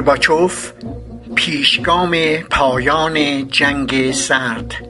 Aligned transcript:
گورباچوف 0.00 0.72
پیشگام 1.34 2.36
پایان 2.50 3.48
جنگ 3.48 4.12
سرد. 4.12 4.89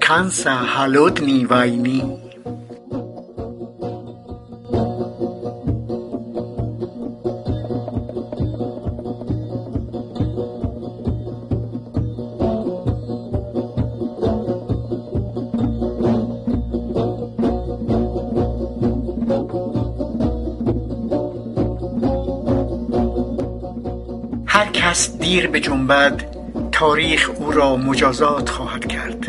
کانسا 0.00 0.50
هالودنی 0.50 1.44
واینی 1.44 2.18
هر 24.46 24.70
کس 24.72 25.18
دیر 25.18 25.46
بجنبد 25.46 26.37
تاریخ 26.78 27.30
او 27.36 27.50
را 27.50 27.76
مجازات 27.76 28.48
خواهد 28.48 28.86
کرد. 28.86 29.26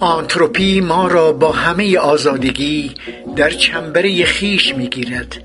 آنتروپی 0.00 0.80
ما 0.80 1.08
را 1.08 1.32
با 1.32 1.52
همه 1.52 1.98
آزادگی 1.98 2.94
در 3.36 3.50
چنبره 3.50 4.26
خویش 4.26 4.74
می‌گیرد. 4.74 5.36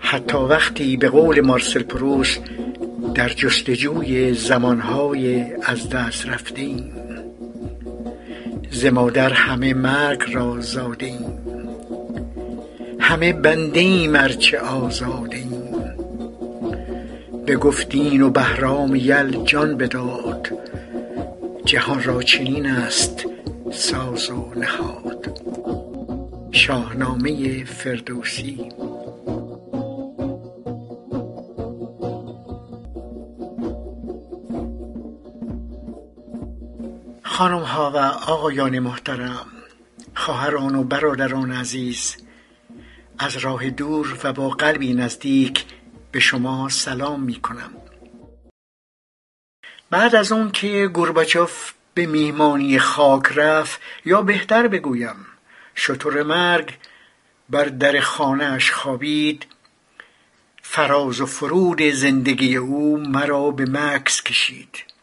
حتی 0.00 0.36
وقتی 0.36 0.96
به 0.96 1.08
قول 1.08 1.40
مارسل 1.40 1.82
پروست 1.82 2.40
در 3.14 3.28
جستجوی 3.28 4.34
زمانهای 4.34 5.44
از 5.62 5.88
دست 5.88 6.28
رفته 6.28 6.60
ایم 6.60 7.03
ز 8.74 8.86
مادر 8.86 9.32
همه 9.32 9.74
مرگ 9.74 10.22
را 10.32 10.60
زاده 10.60 11.06
ایم 11.06 11.38
همه 13.00 13.32
بنده 13.32 13.80
ایم 13.80 14.16
ار 14.16 14.28
چه 14.28 14.58
آزاده 14.58 15.36
ایم 15.36 15.94
بگفت 17.46 17.94
و 17.94 18.30
بهرام 18.30 18.94
یل 18.94 19.44
جان 19.44 19.76
بداد. 19.76 20.48
جهان 21.64 22.02
را 22.02 22.22
چنین 22.22 22.66
است 22.66 23.24
ساز 23.72 24.30
و 24.30 24.52
نهاد. 24.56 25.40
شاهنامه 26.52 27.64
فردوسی. 27.64 28.68
خانم 37.34 37.62
ها 37.62 37.90
و 37.90 37.96
آقایان 38.30 38.78
محترم 38.78 39.46
خواهران 40.14 40.74
و 40.74 40.84
برادران 40.84 41.52
عزیز 41.52 42.16
از 43.18 43.36
راه 43.36 43.70
دور 43.70 44.18
و 44.24 44.32
با 44.32 44.48
قلبی 44.48 44.94
نزدیک 44.94 45.64
به 46.12 46.20
شما 46.20 46.68
سلام 46.68 47.22
می 47.22 47.40
کنم 47.40 47.70
بعد 49.90 50.14
از 50.14 50.32
اون 50.32 50.50
که 50.50 50.90
گورباچوف 50.92 51.72
به 51.94 52.06
میهمانی 52.06 52.78
خاک 52.78 53.24
رفت 53.34 53.80
یا 54.04 54.22
بهتر 54.22 54.68
بگویم 54.68 55.16
شتر 55.76 56.22
مرگ 56.22 56.74
بر 57.50 57.64
در 57.64 58.00
خانهاش 58.00 58.70
خوابید 58.70 59.46
فراز 60.62 61.20
و 61.20 61.26
فرود 61.26 61.82
زندگی 61.82 62.56
او 62.56 62.96
مرا 62.96 63.50
به 63.50 63.64
مکث 63.64 64.22
کشید. 64.22 64.93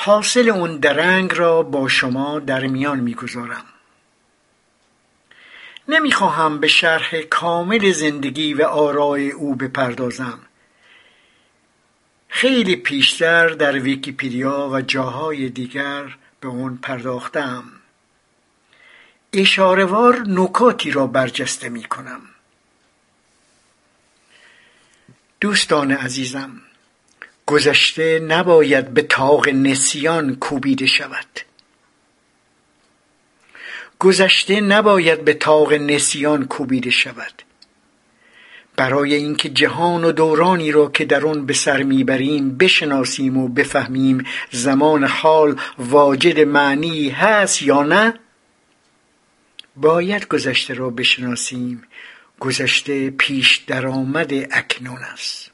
حاصل 0.00 0.48
اون 0.48 0.76
درنگ 0.76 1.34
را 1.34 1.62
با 1.62 1.88
شما 1.88 2.38
در 2.38 2.66
میان 2.66 3.00
می‌گذارم. 3.00 3.64
نمی‌خواهم 5.88 6.60
به 6.60 6.68
شرح 6.68 7.20
کامل 7.20 7.92
زندگی 7.92 8.54
و 8.54 8.62
آرای 8.62 9.30
او 9.30 9.54
بپردازم. 9.54 10.38
خیلی 12.28 12.76
پیشتر 12.76 13.48
در 13.48 13.78
ویکیپیدیا 13.78 14.68
و 14.72 14.80
جاهای 14.80 15.48
دیگر 15.48 16.16
به 16.40 16.48
اون 16.48 16.76
پرداختم. 16.76 17.64
اشارهوار 19.32 20.22
نکاتی 20.26 20.90
را 20.90 21.06
برجسته 21.06 21.68
می 21.68 21.84
کنم 21.84 22.20
دوستان 25.40 25.92
عزیزم 25.92 26.60
گذشته 27.48 28.18
نباید 28.18 28.94
به 28.94 29.02
طاق 29.02 29.48
نسیان 29.48 30.36
کوبیده 30.36 30.86
شود. 30.86 31.40
گذشته 33.98 34.60
نباید 34.60 35.24
به 35.24 35.34
طاق 35.34 35.72
نسیان 35.72 36.44
کوبیده 36.46 36.90
شود. 36.90 37.42
برای 38.76 39.14
اینکه 39.14 39.48
جهان 39.48 40.04
و 40.04 40.12
دورانی 40.12 40.72
را 40.72 40.88
که 40.88 41.04
در 41.04 41.26
آن 41.26 41.46
به 41.46 41.54
سر 41.54 41.82
می‌بریم 41.82 42.56
بشناسیم 42.56 43.36
و 43.36 43.48
بفهمیم 43.48 44.26
زمان 44.50 45.04
حال 45.04 45.60
واجد 45.78 46.40
معنی 46.40 47.08
هست 47.08 47.62
یا 47.62 47.82
نه 47.82 48.14
باید 49.76 50.28
گذشته 50.28 50.74
را 50.74 50.90
بشناسیم. 50.90 51.82
گذشته 52.40 53.10
پیش 53.10 53.56
درآمد 53.56 54.32
اکنون 54.32 54.98
است. 55.12 55.47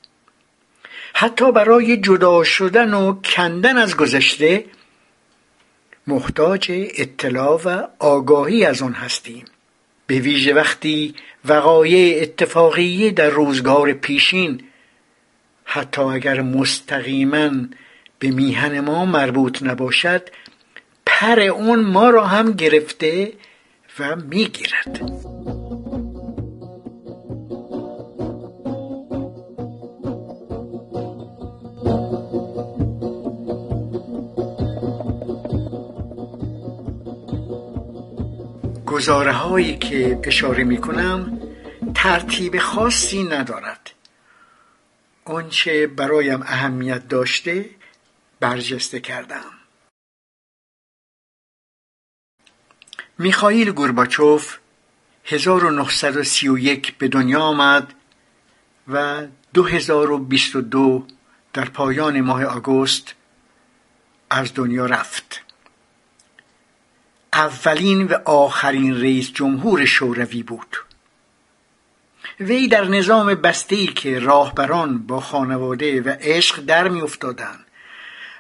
حتی 1.16 1.52
برای 1.52 1.97
جدا 1.97 2.44
شدن 2.44 2.94
و 2.94 3.20
کندن 3.20 3.78
از 3.78 3.97
گذشته 3.97 4.64
محتاج 6.06 6.66
اطلاع 6.70 7.60
و 7.64 7.86
آگاهی 7.98 8.64
از 8.64 8.82
آن 8.82 8.92
هستیم. 8.92 9.44
به 10.06 10.19
ویژه 10.19 10.54
وقتی 10.54 11.14
وقایع 11.44 12.22
اتفاقی 12.22 13.10
در 13.10 13.28
روزگار 13.28 13.92
پیشین 13.92 14.62
حتی 15.64 16.02
اگر 16.02 16.41
مستقیما 16.41 17.50
به 18.19 18.31
میهن 18.31 18.81
ما 18.81 19.04
مربوط 19.04 19.62
نباشد 19.62 20.22
پر 21.06 21.41
اون 21.41 21.81
ما 21.81 22.10
را 22.10 22.26
هم 22.26 22.52
گرفته 22.52 23.32
و 23.98 24.16
می‌گیرد. 24.16 25.00
گزارههایی 38.94 39.78
که 39.78 40.21
اشاره 40.25 40.65
می‌کنم 40.65 41.41
ترتیب 41.94 42.59
خاصی 42.59 43.25
ندارد. 43.25 43.91
آنچه 45.25 45.87
برایم 45.87 46.43
اهمیت 46.43 47.08
داشته 47.08 47.70
برجسته 48.41 49.00
کردم. 49.00 49.50
میخائیل 53.19 53.70
گورباچوف 53.70 54.58
1931 55.25 56.99
به 56.99 57.08
دنیا 57.08 57.41
آمد 57.41 57.94
و 58.88 59.26
2022 59.55 61.06
در 61.52 61.64
پایان 61.64 62.20
ماه 62.20 62.44
آگوست 62.44 63.14
از 64.31 64.55
دنیا 64.55 64.87
رفت. 64.87 65.54
اولین 67.34 68.06
و 68.06 68.14
آخرین 68.25 69.00
رئیس 69.00 69.32
جمهور 69.32 69.84
شوروی 69.84 70.42
بود. 70.42 70.76
وی 72.40 72.69
در 72.69 72.84
نظام 72.84 73.34
بستهای 73.34 73.86
که 73.86 74.19
راهبران 74.19 74.98
با 74.98 75.20
خانواده 75.20 76.02
و 76.02 76.08
عشق 76.20 76.60
در 76.60 76.88
میافتادند 76.88 77.64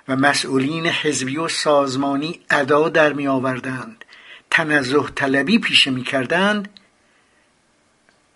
و 0.08 0.16
مسئولین 0.16 0.86
حزبی 0.86 1.36
و 1.36 1.48
سازمانی 1.48 2.40
ادا 2.50 2.88
در 2.88 3.12
می 3.12 3.28
آوردند 3.28 4.04
تنزه 4.50 5.04
طلبی 5.14 5.58
پیشه 5.58 5.90
می 5.90 6.02
کردند. 6.02 6.68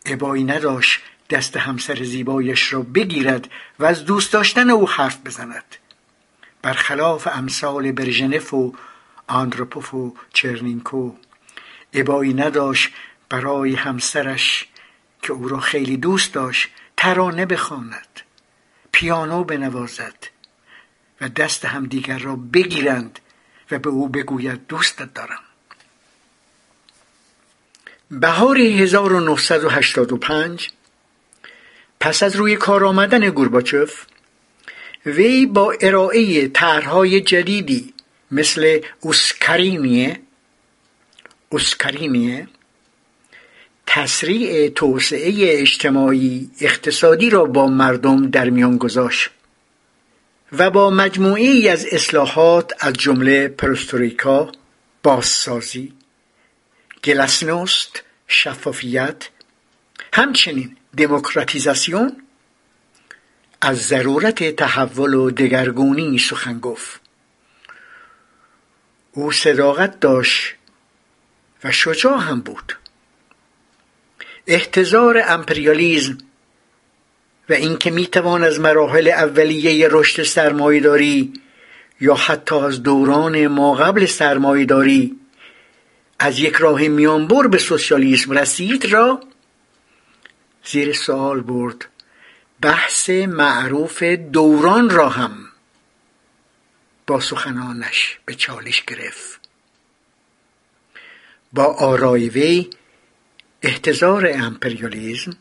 ابایی 0.06 0.44
نداشت 0.44 1.00
دست 1.30 1.56
همسر 1.56 2.04
زیبایش 2.04 2.72
را 2.72 2.82
بگیرد 2.82 3.50
و 3.78 3.84
از 3.84 4.04
دوست 4.04 4.32
داشتن 4.32 4.70
او 4.70 4.88
حرف 4.88 5.18
بزند. 5.26 5.76
برخلاف 6.62 7.28
امثال 7.32 7.92
برژنف 7.92 8.54
و 8.54 8.72
آندروپوف 9.28 9.94
و 9.94 10.14
چرنینکو. 10.32 11.12
ابایی 11.92 12.34
نداشت 12.34 12.90
برای 13.28 13.74
همسرش 13.74 14.68
که 15.22 15.32
او 15.32 15.48
را 15.48 15.60
خیلی 15.60 15.96
دوست 15.96 16.34
داشت 16.34 16.68
ترانه 16.96 17.46
بخواند 17.46 18.20
پیانو 18.92 19.44
بنوازد 19.44 20.14
و 21.20 21.28
دست 21.28 21.64
همدیگر 21.64 22.18
را 22.18 22.36
بگیرند 22.36 23.18
و 23.70 23.78
به 23.78 23.90
او 23.90 24.08
بگوید 24.08 24.66
دوستت 24.66 25.14
دارم. 25.14 25.40
بهار 28.10 28.58
1985 28.58 30.70
پس 32.00 32.22
از 32.22 32.36
روی 32.36 32.56
کار 32.56 32.84
آمدن 32.84 33.30
گورباچوف 33.30 34.04
وی 35.06 35.46
با 35.46 35.74
ارائه 35.80 36.48
طرحهای 36.48 37.20
جدیدی 37.20 37.94
مثل 38.30 38.80
اوسکارینیه 39.00 40.20
اوسکارینیه 41.48 42.48
تسریع 43.86 44.68
توسعه 44.68 45.60
اجتماعی 45.60 46.50
اقتصادی 46.60 47.30
را 47.30 47.44
با 47.44 47.66
مردم 47.66 48.30
در 48.30 48.50
میان 48.50 48.76
گذاشت 48.76 49.30
و 50.52 50.70
با 50.70 50.90
مجموعی 50.90 51.68
از 51.68 51.86
اصلاحات 51.92 52.72
از 52.80 52.92
جمله 52.92 53.48
پرستوریکا 53.48 54.52
بازسازی 55.02 55.92
گلسنوست 57.04 58.02
شفافیت 58.28 59.28
همچنین 60.12 60.76
دموکراتیزاسیون 60.96 62.22
از 63.60 63.78
ضرورت 63.78 64.56
تحول 64.56 65.14
و 65.14 65.30
دگرگونی 65.30 66.18
سخن 66.18 66.58
گفت 66.58 67.07
او 69.18 69.32
صداقت 69.32 70.00
داشت 70.00 70.54
و 71.64 71.72
شجاع 71.72 72.18
هم 72.18 72.40
بود. 72.40 72.76
احتضار 74.46 75.22
امپریالیزم 75.26 76.18
و 77.48 77.52
اینکه 77.52 77.90
می‌توان 77.90 78.44
از 78.44 78.60
مراحل 78.60 79.08
اولیه 79.08 79.88
رشد 79.90 80.22
سرمایهداری 80.22 81.32
یا 82.00 82.14
حتی 82.14 82.56
از 82.56 82.82
دوران 82.82 83.46
ما 83.46 83.74
قبل 83.74 84.06
سرمایهداری 84.06 85.16
از 86.18 86.38
یک 86.38 86.54
راه 86.54 86.88
میانبر 86.88 87.46
به 87.46 87.58
سوسیالیسم 87.58 88.32
رسید 88.32 88.84
را 88.84 89.20
زیر 90.64 90.92
سوال 90.92 91.40
برد. 91.40 91.86
بحث 92.60 93.10
معروف 93.10 94.02
دوران 94.02 94.90
را 94.90 95.08
هم 95.08 95.47
با 97.08 97.20
سخنانش 97.20 98.18
به 98.24 98.34
چالش 98.34 98.84
گرفت. 98.84 99.40
با 101.52 101.64
آرای 101.64 102.28
وی 102.28 102.70
احتضار 103.62 104.30
امپریالیزم 104.34 105.36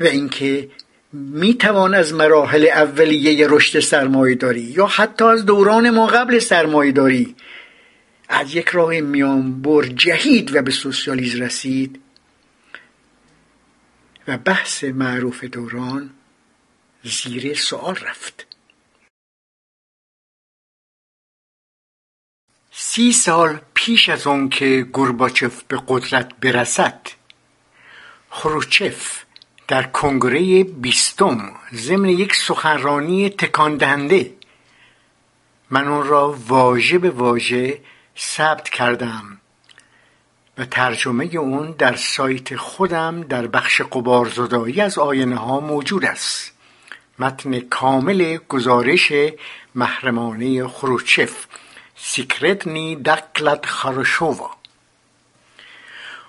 و 0.00 0.04
اینکه 0.04 0.70
می 1.12 1.54
توان 1.54 1.94
از 1.94 2.14
مراحل 2.14 2.66
اولیه 2.66 3.46
رشد 3.50 3.80
سرمایهداری 3.80 4.60
یا 4.60 4.86
حتی 4.86 5.24
از 5.24 5.46
دوران 5.46 5.90
ما 5.90 6.06
قبل 6.06 6.38
سرمایهداری 6.38 7.36
از 8.28 8.54
یک 8.54 8.68
راه 8.68 9.00
میانبر 9.00 9.82
جهید 9.82 10.56
و 10.56 10.62
به 10.62 10.70
سوسیالیسم 10.70 11.42
رسید 11.42 12.00
و 14.28 14.38
بحث 14.38 14.84
معروف 14.84 15.44
دوران 15.44 16.10
زیر 17.02 17.54
سوال 17.54 17.96
رفت. 17.96 18.49
سی 22.92 23.12
سال 23.12 23.60
پیش 23.74 24.08
از 24.08 24.26
اون 24.26 24.48
که 24.48 24.86
گورباچف 24.92 25.62
به 25.62 25.82
قدرت 25.88 26.34
برسد 26.40 27.00
خروچف 28.30 29.24
در 29.68 29.82
کنگره 29.82 30.64
بیستم 30.64 31.52
ضمن 31.74 32.08
یک 32.08 32.34
سخنرانی 32.34 33.30
تکان 33.30 33.76
دهنده 33.76 34.34
من 35.70 35.88
اون 35.88 36.06
را 36.06 36.32
واژه 36.48 36.98
به 36.98 37.10
واژه 37.10 37.80
ثبت 38.18 38.68
کردم 38.68 39.38
و 40.58 40.64
ترجمه 40.64 41.24
اون 41.24 41.70
در 41.70 41.96
سایت 41.96 42.56
خودم 42.56 43.22
در 43.22 43.46
بخش 43.46 43.80
قبارزدایی 43.80 44.80
از 44.80 44.98
آینه 44.98 45.36
ها 45.36 45.60
موجود 45.60 46.04
است. 46.04 46.52
متن 47.18 47.60
کامل 47.60 48.36
گزارش 48.48 49.12
محرمانه 49.74 50.68
خروچف. 50.68 51.46
سیکرتنی 52.02 52.96
دکلت 52.96 53.66
خارشووا. 53.66 54.50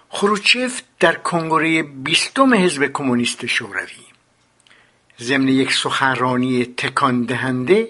خروچف 0.09 0.81
در 0.99 1.15
کنگره 1.15 1.83
بیستم 1.83 2.53
حزب 2.53 2.85
کمونیست 2.93 3.45
شوروی. 3.45 4.05
ضمن 5.19 5.47
یک 5.47 5.73
سخنرانی 5.73 6.65
تکان 6.65 7.23
دهنده 7.23 7.89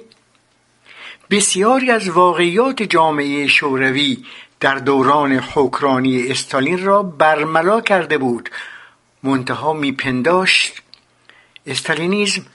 بسیاری 1.30 1.92
از 1.92 2.10
واقعیات 2.10 2.84
جامعه 2.84 3.48
شوروی 3.48 4.26
در 4.60 4.76
دوران 4.76 5.32
حکرانی 5.32 6.28
استالین 6.32 6.86
را 6.86 7.04
برملا 7.04 7.82
کرده 7.82 8.18
بود. 8.18 8.50
منتها 9.24 9.74
میپنداشت 9.74 10.82
استالینیزم 11.68 12.46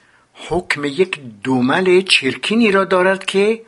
حکم 0.49 0.85
یک 0.85 1.19
دومل 1.43 2.01
چرکینی 2.01 2.71
را 2.71 2.85
دارد 2.85 3.25
که 3.25 3.61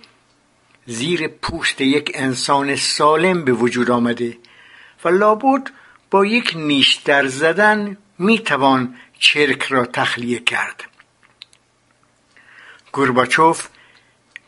زیر 0.90 1.28
پوست 1.28 1.82
یک 1.82 2.12
انسان 2.14 2.76
سالم 2.76 3.46
به 3.46 3.52
وجود 3.52 3.92
آمده 3.92 4.38
و 5.04 5.10
لابد 5.10 5.72
با 6.12 6.26
یک 6.26 6.54
نیشتر 6.56 7.28
زدن 7.28 7.98
می‌توان 8.20 8.96
چرک 9.20 9.64
را 9.64 9.86
تخلیه 9.86 10.40
کرد. 10.40 10.84
گورباچوف 12.92 13.68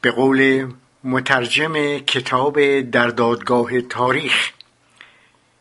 به 0.01 0.11
قول 0.11 0.71
مترجم 1.03 1.97
کتاب 1.97 2.81
در 2.81 3.07
دادگاه 3.07 3.81
تاریخ 3.81 4.51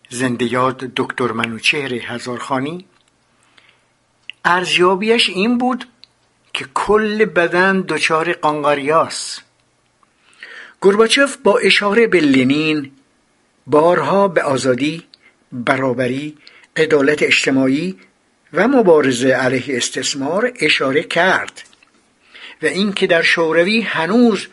زنده 0.08 0.52
یاد 0.52 0.76
دکتر 0.76 1.32
منوچهر 1.32 1.94
هزارخانی 1.94 2.86
ارزیابیش 4.44 5.28
این 5.28 5.58
بود 5.58 5.84
که 6.52 6.66
کل 6.74 7.24
بدن 7.24 7.80
دچار 7.80 8.32
قانقاریاست 8.32 9.49
گورباچوف 10.80 11.36
با 11.36 11.58
اشاره 11.58 12.06
به 12.06 12.20
لنین 12.20 12.90
بارها 13.66 14.28
به 14.28 14.42
آزادی 14.42 15.02
برابری 15.52 16.36
عدالت 16.76 17.22
اجتماعی 17.22 17.98
و 18.52 18.68
مبارزه 18.68 19.28
علیه 19.28 19.76
استثمار 19.76 20.52
اشاره 20.60 21.02
کرد 21.02 21.62
و 22.62 22.66
اینکه 22.66 23.06
در 23.06 23.22
شوروی 23.22 23.80
هنوز 23.80 24.48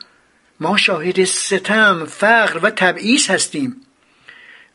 ما 0.60 0.78
شاهد 0.78 1.24
ستم 1.24 2.06
فقر 2.06 2.60
و 2.64 2.70
تبعیض 2.70 3.28
هستیم 3.28 3.76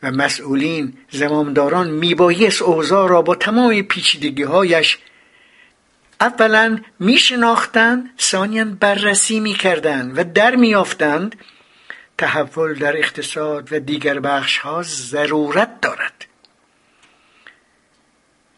و 0.02 0.10
مسئولین 0.10 0.92
زمامداران 1.10 1.90
میبایست 1.90 2.62
اوضاع 2.62 3.08
را 3.08 3.22
با 3.22 3.34
تمام 3.34 3.82
پیچیدگی 3.82 4.42
هایش 4.42 4.98
اولا 6.22 6.78
میشناختند 7.00 8.10
ثانیا 8.20 8.64
بررسی 8.64 9.40
می‌کردند 9.40 10.18
و 10.18 10.24
در 10.24 10.56
میافتند. 10.56 11.36
تحول 12.18 12.74
در 12.74 12.96
اقتصاد 12.96 13.72
و 13.72 13.78
دیگر 13.80 14.20
بخش 14.20 14.58
ها 14.58 14.82
ضرورت 14.82 15.80
دارد. 15.80 16.26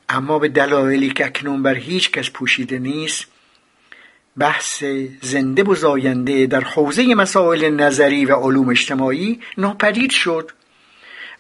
اما 0.09 0.39
به 0.39 0.49
دلایلی 0.49 1.11
که 1.11 1.27
اکنون 1.27 1.63
بر 1.63 1.75
هیچ 1.75 2.11
کس 2.11 2.31
پوشیده 2.31 2.79
نیست 2.79 3.27
بحث 4.39 4.85
زنده 5.23 5.63
و 5.63 5.75
زاینده 5.75 6.47
در 6.47 6.65
حوزه 6.65 7.15
مسائل 7.15 7.71
نظری 7.71 8.25
و 8.25 8.35
علوم 8.35 8.69
اجتماعی 8.69 9.41
ناپدید 9.59 10.11
شد 10.11 10.51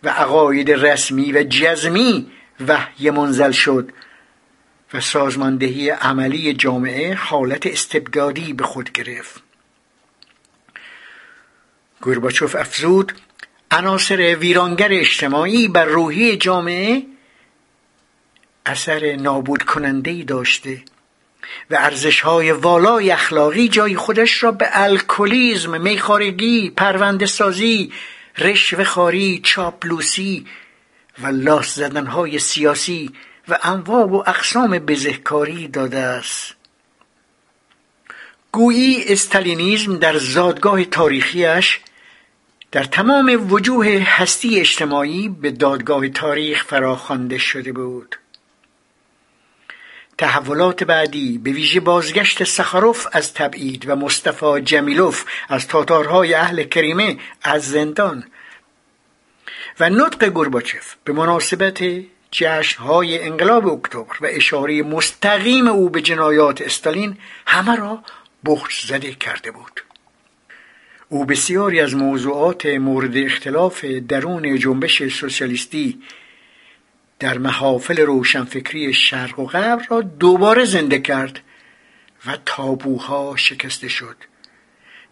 و 0.02 0.08
عقاید 0.08 0.70
رسمی 0.70 1.32
و 1.32 1.42
جزمی 1.42 2.26
وحی 2.68 3.10
منزل 3.10 3.50
شد. 3.50 3.92
و 4.94 5.00
سازماندهی 5.00 5.90
عملی 5.90 6.54
جامعه 6.54 7.14
حالت 7.14 7.66
استبدادی 7.66 8.52
به 8.52 8.64
خود 8.64 8.92
گرفت. 8.92 9.42
گورباچوف 12.00 12.56
افزود 12.56 13.12
عناصر 13.70 14.16
ویرانگر 14.16 14.88
اجتماعی 14.92 15.68
بر 15.68 15.84
روحی 15.84 16.36
جامعه 16.36 17.02
اثر 18.66 19.16
نابود 19.16 19.62
کننده 19.62 20.22
داشته 20.22 20.82
و 21.70 21.74
ارزش 21.74 22.20
های 22.20 22.52
والای 22.52 23.10
اخلاقی 23.10 23.68
جای 23.68 23.96
خودش 23.96 24.42
را 24.42 24.52
به 24.52 24.68
الکلیزم، 24.72 25.80
میخارگی، 25.80 26.70
پرونده 26.70 27.26
سازی، 27.26 27.92
رشوه 28.38 28.84
خاری، 28.84 29.40
چاپلوسی 29.44 30.46
و 31.22 31.26
لاس 31.26 31.74
زدن 31.74 32.06
های 32.06 32.38
سیاسی 32.38 33.10
و 33.48 33.58
انواع 33.62 34.04
و 34.04 34.14
اقسام 34.14 34.78
بزهکاری 34.78 35.68
داده 35.68 35.98
است. 35.98 36.54
گویی 38.52 39.04
استالینیزم 39.08 39.98
در 39.98 40.18
زادگاه 40.18 40.84
تاریخیش 40.84 41.80
در 42.72 42.84
تمام 42.84 43.46
وجوه 43.52 43.98
هستی 44.06 44.60
اجتماعی 44.60 45.28
به 45.28 45.50
دادگاه 45.50 46.08
تاریخ 46.08 46.64
فراخوانده 46.64 47.38
شده 47.38 47.72
بود. 47.72 48.16
تحولات 50.18 50.84
بعدی 50.84 51.38
به 51.38 51.50
ویژه 51.50 51.80
بازگشت 51.80 52.44
سخاروف 52.44 53.06
از 53.12 53.34
تبعید 53.34 53.88
و 53.88 53.96
مصطفی 53.96 54.60
جمیلوف 54.60 55.24
از 55.48 55.68
تاتارهای 55.68 56.34
اهل 56.34 56.62
کریمه 56.62 57.18
از 57.42 57.70
زندان 57.70 58.24
و 59.80 59.90
نطق 59.90 60.28
گورباچف 60.28 60.96
به 61.04 61.12
مناسبت 61.12 61.82
جشنهای 62.36 63.22
انقلاب 63.22 63.66
اکتبر 63.66 64.16
و 64.20 64.26
اشاره 64.30 64.82
مستقیم 64.82 65.68
او 65.68 65.88
به 65.90 66.00
جنایات 66.00 66.62
استالین 66.62 67.16
همه 67.46 67.76
را 67.76 68.02
بخش 68.46 68.86
زده 68.86 69.14
کرده 69.14 69.50
بود. 69.50 69.80
او 71.08 71.24
بسیاری 71.24 71.80
از 71.80 71.94
موضوعات 71.94 72.66
مورد 72.66 73.16
اختلاف 73.16 73.84
درون 73.84 74.58
جنبش 74.58 75.08
سوسیالیستی 75.08 76.02
در 77.18 77.38
محافل 77.38 78.00
روشنفکری 78.00 78.94
شرق 78.94 79.38
و 79.38 79.46
غرب 79.46 79.82
را 79.90 80.00
دوباره 80.00 80.64
زنده 80.64 80.98
کرد 80.98 81.40
و 82.26 82.38
تابوها 82.46 83.36
شکسته 83.36 83.88
شد. 83.88 84.16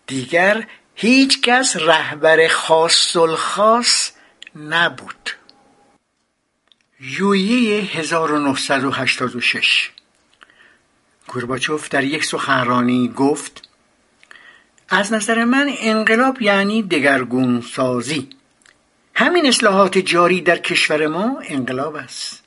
دیگر 0.06 0.66
هیچ 0.94 1.40
کس 1.42 1.76
رهبر 1.76 2.48
خاص 2.48 3.16
الخاص 3.16 4.12
نبود. 4.56 5.41
یویه 7.04 7.82
1986 7.82 9.90
گورباچوف 11.28 11.88
در 11.88 12.04
یک 12.04 12.24
سخنرانی 12.24 13.08
گفت 13.08 13.68
از 14.88 15.12
نظر 15.12 15.44
من 15.44 15.72
انقلاب 15.78 16.42
یعنی 16.42 16.82
دگرگون 16.82 17.60
سازی. 17.60 18.28
همین 19.14 19.46
اصلاحات 19.46 19.98
جاری 19.98 20.40
در 20.40 20.58
کشور 20.58 21.06
ما 21.06 21.38
انقلاب 21.44 21.96
است. 21.96 22.44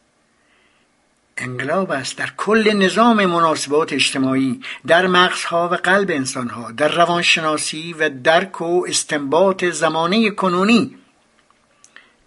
انقلاب 1.38 1.92
است 1.92 2.18
در 2.18 2.32
کل 2.38 2.74
نظام 2.74 3.26
مناسبات 3.26 3.94
اجتماعی 3.94 4.62
در 4.88 5.08
مغزها 5.08 5.70
و 5.70 5.76
قلب 5.76 6.12
انسانها 6.12 6.72
در 6.72 6.88
روانشناسی 6.88 7.94
و 7.94 8.10
درک 8.10 8.62
و 8.62 8.86
استنباط 8.88 9.66
زمانه 9.66 10.30
کنونی. 10.30 10.96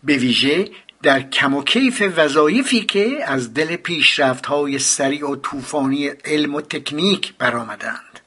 به 0.04 0.16
ویژه 0.16 0.70
در 1.02 1.22
کم 1.22 1.54
و 1.54 1.62
کیف 1.62 2.02
وظایفی 2.16 2.80
که 2.80 3.24
از 3.26 3.54
دل 3.54 3.76
پیشرفت 3.76 4.46
های 4.46 4.78
سریع 4.78 5.30
و 5.30 5.36
طوفانی 5.36 6.06
علم 6.06 6.54
و 6.54 6.60
تکنیک 6.60 7.34
برآمدند. 7.38 8.20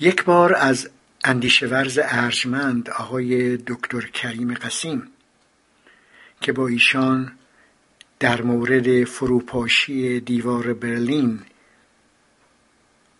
یک 0.00 0.24
بار 0.24 0.54
از 0.54 0.90
اندیشه 1.24 1.66
ورز 1.66 1.98
ارجمند 2.02 2.90
آقای 2.90 3.56
دکتر 3.56 4.00
کریم 4.00 4.54
قسیم 4.54 5.08
که 6.40 6.52
با 6.52 6.68
ایشان 6.68 7.32
در 8.18 8.42
مورد 8.42 9.04
فروپاشی 9.04 10.20
دیوار 10.20 10.72
برلین 10.72 11.40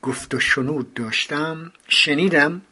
گفت 0.03 0.35
و 0.35 0.41
شنود 0.41 0.95
داشتم 0.95 1.73
شنیدم 1.89 2.63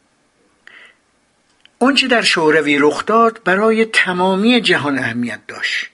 آنچه 1.80 2.08
در 2.08 2.22
شوروی 2.22 2.78
رخ 2.78 3.06
داد 3.06 3.40
برای 3.44 3.84
تمامی 3.84 4.60
جهان 4.60 4.98
اهمیت 4.98 5.40
داشت. 5.48 5.86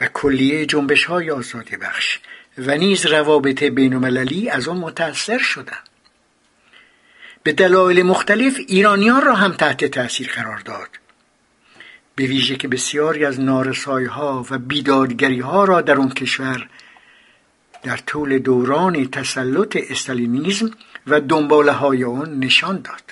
و 0.00 0.06
کلیه 0.06 0.66
جنبش 0.66 1.04
های 1.04 1.30
آزادی 1.30 1.76
بخش 1.76 2.18
و 2.58 2.76
نیز 2.76 3.06
روابط 3.06 3.62
بین 3.62 3.94
از 4.50 4.68
آن 4.68 4.76
متأثر 4.76 5.38
شدند. 5.38 5.88
به 7.42 7.52
دلایل 7.52 8.02
مختلف 8.02 8.56
ایرانیان 8.68 9.22
را 9.22 9.34
هم 9.34 9.52
تحت 9.52 9.84
تأثیر 9.84 10.32
قرار 10.34 10.58
داد. 10.58 10.88
به 12.16 12.24
ویژه 12.24 12.56
که 12.56 12.68
بسیاری 12.68 13.24
از 13.24 13.40
نارسایی 13.40 14.06
ها 14.06 14.46
و 14.50 14.58
بیدادگری 14.58 15.40
ها 15.40 15.64
را 15.64 15.80
در 15.80 15.98
آن 15.98 16.10
کشور 16.10 16.68
در 17.82 17.96
طول 17.96 18.38
دوران 18.38 19.10
تسلط 19.10 19.78
استالینیزم 19.90 20.70
و 21.06 21.20
دنباله 21.20 21.72
های 21.72 22.04
آن 22.04 22.38
نشان 22.38 22.82
داد. 22.82 23.02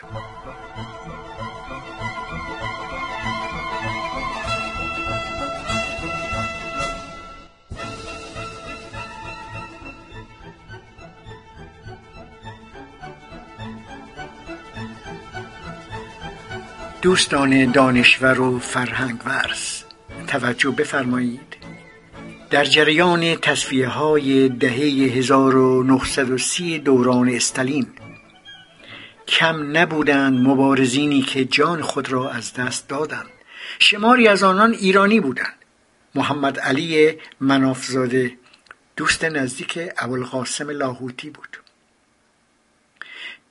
دوستان 17.02 17.73
دانشور 17.73 18.40
و 18.40 18.59
فرهنگ 18.59 19.26
ورز 19.26 19.83
توجه 20.26 20.71
بفرمایید. 20.71 21.57
در 22.50 22.64
جریان 22.64 23.37
تصفیه 23.37 23.88
های 23.88 24.49
دهه 24.49 24.73
1930 24.73 26.78
دوران 26.78 27.28
استالین 27.28 27.87
کم 29.28 29.76
نبودند 29.76 30.49
مبارزینی 30.49 31.23
که 31.23 31.45
جان 31.45 31.83
خود 31.83 32.12
را 32.12 32.30
از 32.30 32.54
دست 32.54 32.88
دادند. 32.88 33.30
شماری 33.78 34.28
از 34.28 34.42
آنان 34.42 34.73
ایرانی 34.73 35.21
بودند. 35.21 35.54
محمد 36.14 36.59
علی 36.59 37.19
منافزاده 37.40 38.33
دوست 38.97 39.25
نزدیک 39.25 39.78
ابوالقاسم 39.99 40.71
لاهوتی 40.71 41.30
بود. 41.30 41.57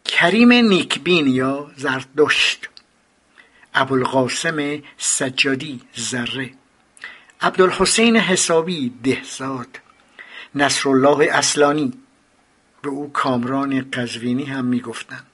کریم 0.06 0.52
نیکبین 0.52 1.28
یا 1.28 1.72
زردشت 1.78 2.69
ابوالقاسم 3.74 4.82
سجادی 4.98 5.82
ذره. 6.00 6.52
عبدالحسین 7.42 8.18
حسابی 8.18 8.94
دهزاد. 9.04 9.80
نصرالله 10.56 11.30
اصلانی. 11.32 11.94
به 12.82 12.90
او 12.90 13.14
کامران 13.14 13.92
قزوینی 13.92 14.44
هم 14.44 14.66
می‌گفتند. 14.66 15.28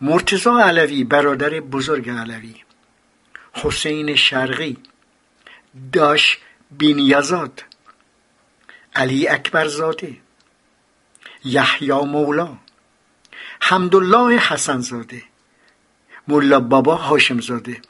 مرتزا 0.00 0.58
علوی 0.58 1.04
برادر 1.04 1.60
بزرگ 1.60 2.10
علوی. 2.10 2.54
حسین 3.52 4.14
شرقی. 4.14 4.76
داش 5.92 6.38
بینیزاد 6.70 7.62
علی 8.94 9.28
اکبرزاده. 9.28 10.16
یحیی 11.44 11.92
مولا. 11.92 12.58
حمدالله 13.60 14.38
حسنزاده. 14.38 15.22
ملا 16.28 16.60
بابا 16.60 16.94
هاشمزاده 16.94 17.82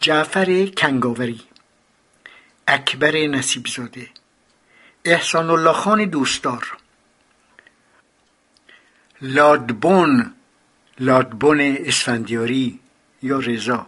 جعفر 0.00 0.66
کنگاوری 0.66 1.40
اکبر 2.66 3.16
نصیبزاده 3.26 4.08
احسان 5.04 5.50
الله 5.50 5.72
خان 5.72 6.04
دوستدار 6.04 6.76
لادبون 9.22 10.34
لادبون 10.98 11.60
اسفندیاری 11.60 12.80
یا 13.22 13.38
رضا 13.38 13.86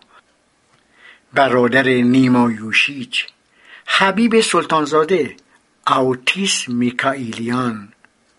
برادر 1.32 1.88
نیما 1.88 2.50
یوشیچ 2.50 3.26
حبیب 3.86 4.40
سلطانزاده 4.40 5.36
اوتیس 5.86 6.68
میکائیلیان 6.68 7.92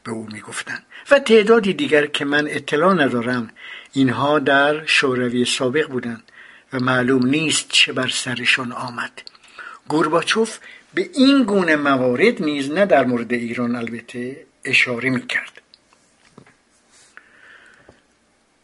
به 0.03 0.11
او 0.11 0.27
می‌گفتند. 0.31 0.83
و 1.11 1.19
تعدادی 1.19 1.73
دیگر 1.73 2.05
که 2.05 2.25
من 2.25 2.47
اطلاع 2.47 2.93
ندارم 2.93 3.49
اینها 3.95 4.39
در 4.39 4.85
شوروی 4.85 5.45
سابق 5.45 5.87
بودند 5.87 6.23
و 6.73 6.79
معلوم 6.79 7.25
نیست 7.25 7.65
چه 7.69 7.93
بر 7.93 8.07
سرشان 8.07 8.71
آمد. 8.71 9.21
گورباچوف 9.87 10.57
به 10.93 11.09
این 11.13 11.43
گونه 11.43 11.75
موارد 11.75 12.43
نیز 12.43 12.71
نه 12.71 12.85
در 12.85 13.05
مورد 13.05 13.33
ایران 13.33 13.75
البته 13.75 14.45
اشاره 14.65 15.09
می 15.09 15.27
کرد 15.27 15.61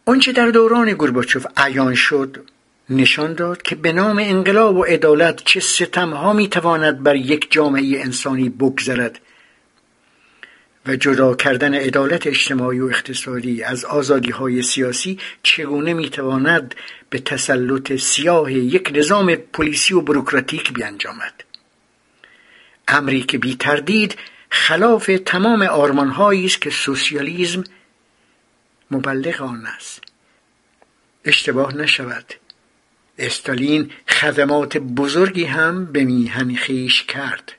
آنچه 0.06 0.32
در 0.32 0.48
دوران 0.48 0.94
گورباچوف 0.94 1.46
عیان 1.58 1.96
شد 1.96 2.46
نشان 2.90 3.34
داد 3.34 3.62
که 3.62 3.76
به 3.76 3.94
نام 3.94 4.18
انقلاب 4.18 4.78
و 4.78 4.84
عدالت 4.84 5.44
چه 5.46 5.60
ستمها 5.60 6.34
می‌تواند 6.34 7.04
بر 7.04 7.16
یک 7.16 7.52
جامعه 7.52 8.02
انسانی 8.02 8.50
بگذرد 8.50 9.20
و 10.86 10.96
جدا 10.96 11.36
کردن 11.36 11.74
عدالت 11.74 12.28
اجتماعی 12.28 12.80
و 12.80 12.86
اقتصادی 12.86 13.64
از 13.64 13.86
آزادی 13.86 14.32
های 14.32 14.62
سیاسی 14.62 15.20
چگونه 15.44 15.94
می‌تواند 15.94 16.76
به 17.10 17.20
تسلط 17.20 17.96
سیاه 17.96 18.54
یک 18.54 18.92
نظام 18.96 19.36
پلیسی 19.36 19.94
و 19.94 20.02
بروکراتیک 20.02 20.74
بیانجامد؟ 20.74 21.44
امری 22.88 23.24
که 23.24 23.38
بی 23.38 23.56
تردید 23.56 24.18
خلاف 24.50 25.12
تمام 25.26 25.62
آرمانهایی 25.62 26.46
است 26.46 26.62
که 26.62 26.70
سوسیالیسم 26.70 27.64
مبلغ 28.92 29.42
آن 29.42 29.66
است. 29.66 30.02
اشتباه 31.26 31.76
نشود. 31.76 32.34
استالین 33.18 33.92
خدمات 34.08 34.78
بزرگی 34.78 35.44
هم 35.44 35.86
به 35.86 36.04
میهن 36.04 36.56
خیش 36.56 37.04
کرد. 37.04 37.54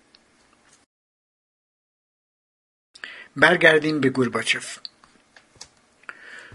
برگردیم 3.36 4.00
به 4.00 4.08
گورباچف. 4.08 4.78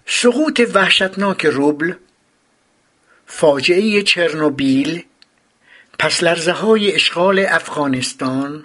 سقوط 0.05 0.61
وحشتناک 0.73 1.45
روبل 1.45 1.93
فاجعه 3.25 4.01
چرنوبیل 4.03 5.03
پس 5.99 6.23
لرزه 6.23 6.51
های 6.51 6.95
اشغال 6.95 7.45
افغانستان 7.49 8.63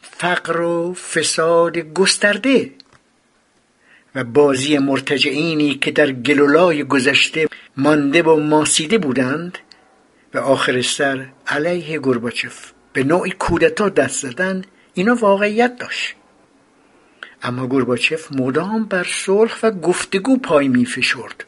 فقر 0.00 0.60
و 0.60 0.94
فساد 0.94 1.78
گسترده 1.78 2.70
و 4.14 4.24
بازی 4.24 4.78
مرتجعینی 4.78 5.74
که 5.74 5.90
در 5.90 6.12
گلولای 6.12 6.84
گذشته 6.84 7.48
مانده 7.76 8.22
و 8.22 8.36
ماسیده 8.36 8.98
بودند 8.98 9.58
و 10.34 10.38
آخر 10.38 10.82
سر 10.82 11.26
علیه 11.46 11.98
گرباچف 11.98 12.72
به 12.92 13.04
نوعی 13.04 13.30
کودتا 13.30 13.88
دست 13.88 14.22
زدن 14.22 14.64
اینا 14.94 15.14
واقعیت 15.14 15.78
داشت. 15.78 16.14
اما 17.46 17.66
گرباچف 17.66 18.32
مدام 18.32 18.84
بر 18.84 19.04
صلح 19.04 19.58
و 19.62 19.70
گفتگو 19.70 20.38
پای 20.38 20.68
می 20.68 20.86
فشرد. 20.86 21.44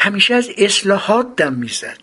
همیشه 0.00 0.34
از 0.34 0.50
اصلاحات 0.58 1.36
دم 1.36 1.52
می‌زد 1.52 2.00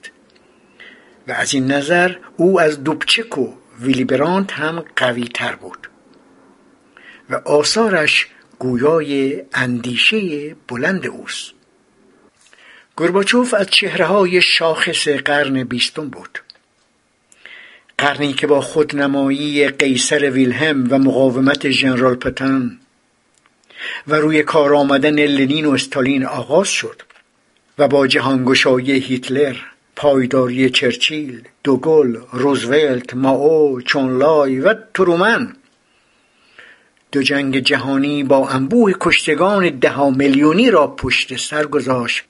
و 1.28 1.32
از 1.32 1.54
این 1.54 1.72
نظر 1.72 2.16
او 2.38 2.60
از 2.60 2.84
دوبچک 2.84 3.38
و 3.38 3.54
ویلی 3.80 4.04
برانت 4.04 4.52
هم 4.54 4.84
قوی 4.96 5.24
تر 5.24 5.56
بود. 5.56 5.90
و 7.30 7.36
آثارش 7.36 8.28
گویای 8.60 9.44
اندیشه 9.54 10.54
بلند 10.68 11.08
اوست. 11.08 11.52
گرباچوف 12.98 13.54
از 13.54 13.68
چهره 13.68 14.06
های 14.06 14.42
شاخص 14.42 15.08
قرن 15.08 15.64
بیستم 15.64 16.10
بود. 16.10 16.40
قرنی 17.98 18.34
که 18.34 18.48
با 18.48 18.62
خودنمایی 18.62 19.68
قیصر 19.68 20.30
ویلهم 20.30 20.88
و 20.90 21.00
مقاومت 21.00 21.70
ژنرال 21.70 22.16
پتن 22.16 22.80
و 24.08 24.16
روی 24.16 24.44
کار 24.44 24.75
آمدن 24.75 25.20
لنین 25.20 25.66
و 25.66 25.72
استالین 25.72 26.25
آغاز 26.25 26.68
شد 26.68 27.02
و 27.78 27.88
با 27.88 28.08
جهانگشایی 28.08 28.92
هیتلر 28.92 29.56
پایداری 29.96 30.70
چرچیل، 30.70 31.42
دوگل، 31.64 32.18
روزولت، 32.32 33.14
ماو، 33.14 33.82
چونلای 33.82 34.60
و 34.60 34.75
ترومن 34.94 35.56
دو 37.12 37.22
جنگ 37.22 37.60
جهانی 37.60 38.24
با 38.24 38.50
انبوه 38.50 38.94
کشتگان 39.00 39.70
ده 39.70 40.10
میلیونی 40.10 40.72
را 40.72 40.88
پشت 40.88 41.38
سر 41.38 41.66
گذاشت 41.66 42.24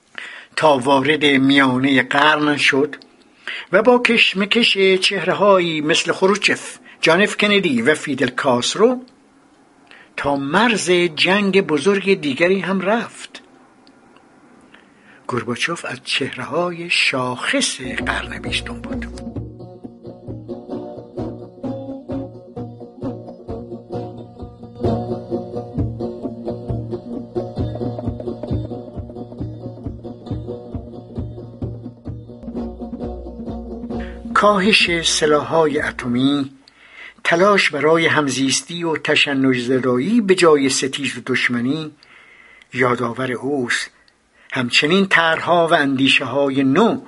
تا 0.56 0.78
وارد 0.78 1.24
میانه 1.24 2.02
قرن 2.02 2.56
شد. 2.56 2.96
و 3.72 3.82
با 3.82 3.98
کشمکش 3.98 4.78
چهرههایی 4.78 5.80
مثل 5.80 6.12
خروچف 6.12 6.78
جانف 7.00 7.36
کندی 7.36 7.82
و 7.82 7.94
فیدل 7.94 8.28
کاسرو 8.28 9.02
تا 10.16 10.36
مرز 10.36 10.90
جنگ 10.90 11.60
بزرگ 11.60 12.20
دیگری 12.20 12.60
هم 12.60 12.80
رفت. 12.80 13.42
گرباچوف 15.28 15.84
از 15.84 16.00
چهره 16.04 16.44
های 16.44 16.90
شاخص 16.90 17.80
قرن 17.80 18.38
بیستم 18.38 18.80
بود. 18.80 19.35
کاهش 34.46 35.02
سلاحهای 35.02 35.80
اتمی 35.80 36.52
تلاش 37.24 37.70
برای 37.70 38.06
همزیستی 38.06 38.84
و 38.84 38.96
تشنج 38.96 39.60
زدایی 39.60 40.20
به 40.20 40.34
جای 40.34 40.68
ستیز 40.68 41.18
و 41.18 41.20
دشمنی 41.26 41.92
یادآور 42.72 43.32
اوست. 43.32 43.90
همچنین 44.52 45.06
طرحها 45.06 45.68
و 45.68 45.74
اندیشه 45.74 46.24
های 46.24 46.64
نو 46.64 47.02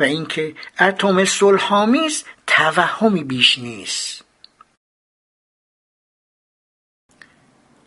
و 0.00 0.02
اینکه 0.02 0.54
اتم 0.80 1.24
صلحآمیز 1.24 2.24
توهمی 2.46 3.24
بیش 3.24 3.58
نیست. 3.58 4.24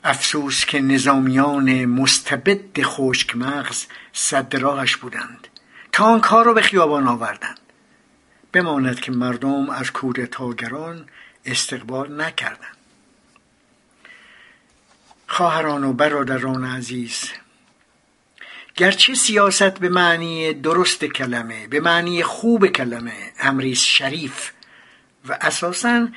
افسوس 0.03 0.65
که 0.65 0.81
نظامیان 0.81 1.85
مستبد 1.85 2.81
خشک 2.81 3.35
مغز 3.35 3.85
صد 4.13 4.55
راهش 4.55 4.95
بودند. 4.95 5.47
تانک 5.91 6.23
ها 6.23 6.41
را 6.41 6.53
به 6.53 6.61
خیابان 6.61 7.07
آوردند. 7.07 7.59
بماند 8.53 8.99
که 8.99 9.11
مردم 9.11 9.69
از 9.69 9.91
کودتاگران 9.91 11.05
استقبال 11.45 12.21
نکردند. 12.21 12.77
خواهران 15.27 15.83
و 15.83 15.93
برادران 15.93 16.65
عزیز 16.65 17.23
گرچه 18.75 19.13
سیاست 19.15 19.79
به 19.79 19.89
معنی 19.89 20.53
درست 20.53 21.05
کلمه 21.05 21.67
به 21.67 21.79
معنی 21.79 22.23
خوب 22.23 22.67
کلمه 22.67 23.31
امری 23.39 23.75
شریف 23.75 24.51
و 25.27 25.37
اساسا 25.41 26.07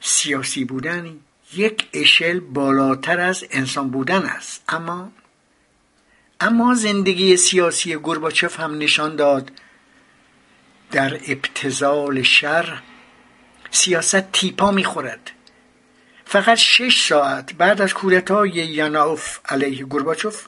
سیاسی 0.00 0.64
بودن 0.64 1.16
یک 1.54 1.88
اشل 1.92 2.40
بالاتر 2.40 3.20
از 3.20 3.44
انسان 3.50 3.90
بودن 3.90 4.22
است. 4.22 4.62
اما 4.68 5.12
اما 6.40 6.74
زندگی 6.74 7.36
سیاسی 7.36 7.96
گرباچف 7.96 8.60
هم 8.60 8.78
نشان 8.78 9.16
داد 9.16 9.52
در 10.92 11.20
ابتزال 11.28 12.22
شر 12.22 12.82
سیاست 13.70 14.32
تیپا 14.32 14.70
می‌خورد. 14.70 15.30
فقط 16.24 16.58
شش 16.58 17.08
ساعت 17.08 17.54
بعد 17.54 17.80
از 17.80 17.94
کودتای 17.94 18.50
یاناوف 18.50 19.38
علیه 19.48 19.86
گرباچوف 19.90 20.46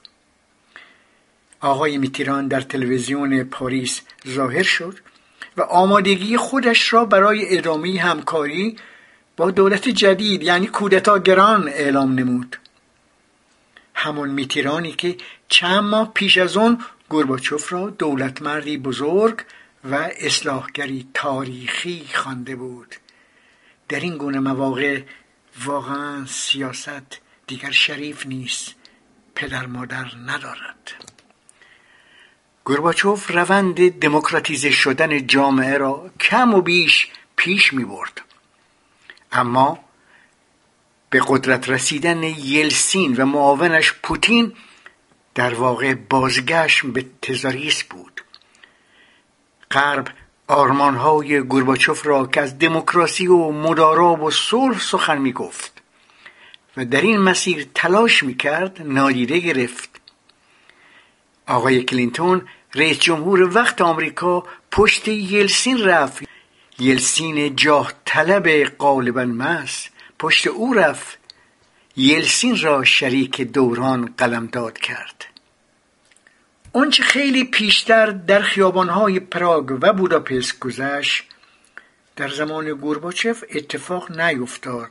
آقای 1.60 1.98
میتیران 1.98 2.48
در 2.48 2.60
تلویزیون 2.60 3.44
پاریس 3.44 4.02
ظاهر 4.28 4.62
شد 4.62 4.98
و 5.56 5.62
آمادگی 5.62 6.36
خودش 6.36 6.92
را 6.92 7.04
برای 7.04 7.58
ادامه 7.58 8.00
همکاری 8.00 8.76
با 9.36 9.50
دولت 9.50 9.88
جدید 9.88 10.42
یعنی 10.42 10.66
کودتاگران 10.66 11.68
اعلام 11.68 12.18
نمود. 12.18 12.56
همون 13.94 14.30
میتیرانی 14.30 14.92
که 14.92 15.16
چند 15.48 15.84
ماه 15.84 16.12
پیش 16.14 16.38
از 16.38 16.56
اون 16.56 16.78
گرباچوف 17.10 17.72
را 17.72 17.90
دولت 17.90 18.42
مردی 18.42 18.78
بزرگ 18.78 19.40
و 19.84 19.94
اصلاحگری 19.94 21.08
تاریخی 21.14 22.06
خوانده 22.14 22.56
بود. 22.56 22.94
در 23.88 24.00
این 24.00 24.16
گونه 24.16 24.38
مواقع 24.38 25.02
واقعا 25.64 26.26
سیاست 26.26 27.20
دیگر 27.46 27.70
شریف 27.70 28.26
نیست 28.26 28.74
پدر 29.34 29.66
مادر 29.66 30.06
ندارد. 30.26 30.92
گرباچوف 32.66 33.30
روند 33.30 33.90
دموکراتیزه 34.00 34.70
شدن 34.70 35.26
جامعه 35.26 35.78
را 35.78 36.10
کم 36.20 36.54
و 36.54 36.60
بیش 36.60 37.08
پیش 37.36 37.72
می 37.72 37.84
برد. 37.84 38.20
اما 39.32 39.78
به 41.10 41.22
قدرت 41.26 41.68
رسیدن 41.68 42.22
یلسین 42.22 43.16
و 43.16 43.26
معاونش 43.26 43.92
پوتین 44.02 44.52
در 45.34 45.54
واقع 45.54 45.94
بازگشت 45.94 46.86
به 46.86 47.06
تزاریس 47.22 47.82
بود. 47.82 48.13
غرب 49.74 50.08
آرمانهای 50.48 51.40
گورباچوف 51.40 52.06
را 52.06 52.26
که 52.26 52.40
از 52.40 52.58
دموکراسی 52.58 53.26
و 53.26 53.50
مدارا 53.50 54.16
و 54.16 54.30
صلح 54.30 54.80
سخن 54.80 55.18
می 55.18 55.32
گفت 55.32 55.82
و 56.76 56.84
در 56.84 57.00
این 57.00 57.18
مسیر 57.18 57.66
تلاش 57.74 58.22
می 58.22 58.36
کرد 58.36 58.82
نادیده 58.82 59.38
گرفت. 59.38 59.90
آقای 61.46 61.82
کلینتون 61.82 62.48
رئیس 62.74 62.98
جمهور 62.98 63.56
وقت 63.56 63.80
آمریکا 63.80 64.44
پشت 64.70 65.08
یلسین 65.08 65.84
رفت. 65.84 66.22
یلسین 66.78 67.56
جاه 67.56 67.92
طلب 68.04 68.64
غالبا 68.64 69.24
مس 69.24 69.88
پشت 70.18 70.46
او 70.46 70.74
رفت. 70.74 71.18
یلسین 71.96 72.60
را 72.60 72.84
شریک 72.84 73.40
دوران 73.40 74.14
قلمداد 74.18 74.78
کرد. 74.78 75.23
آنچه 76.76 77.02
خیلی 77.02 77.44
پیشتر 77.44 78.06
در 78.06 78.42
خیابانهای 78.42 79.20
پراگ 79.20 79.78
و 79.82 79.92
بوداپست 79.92 80.58
گذشت 80.60 81.24
در 82.16 82.28
زمان 82.28 82.72
گورباچف 82.72 83.44
اتفاق 83.50 84.20
نیفتاد 84.20 84.90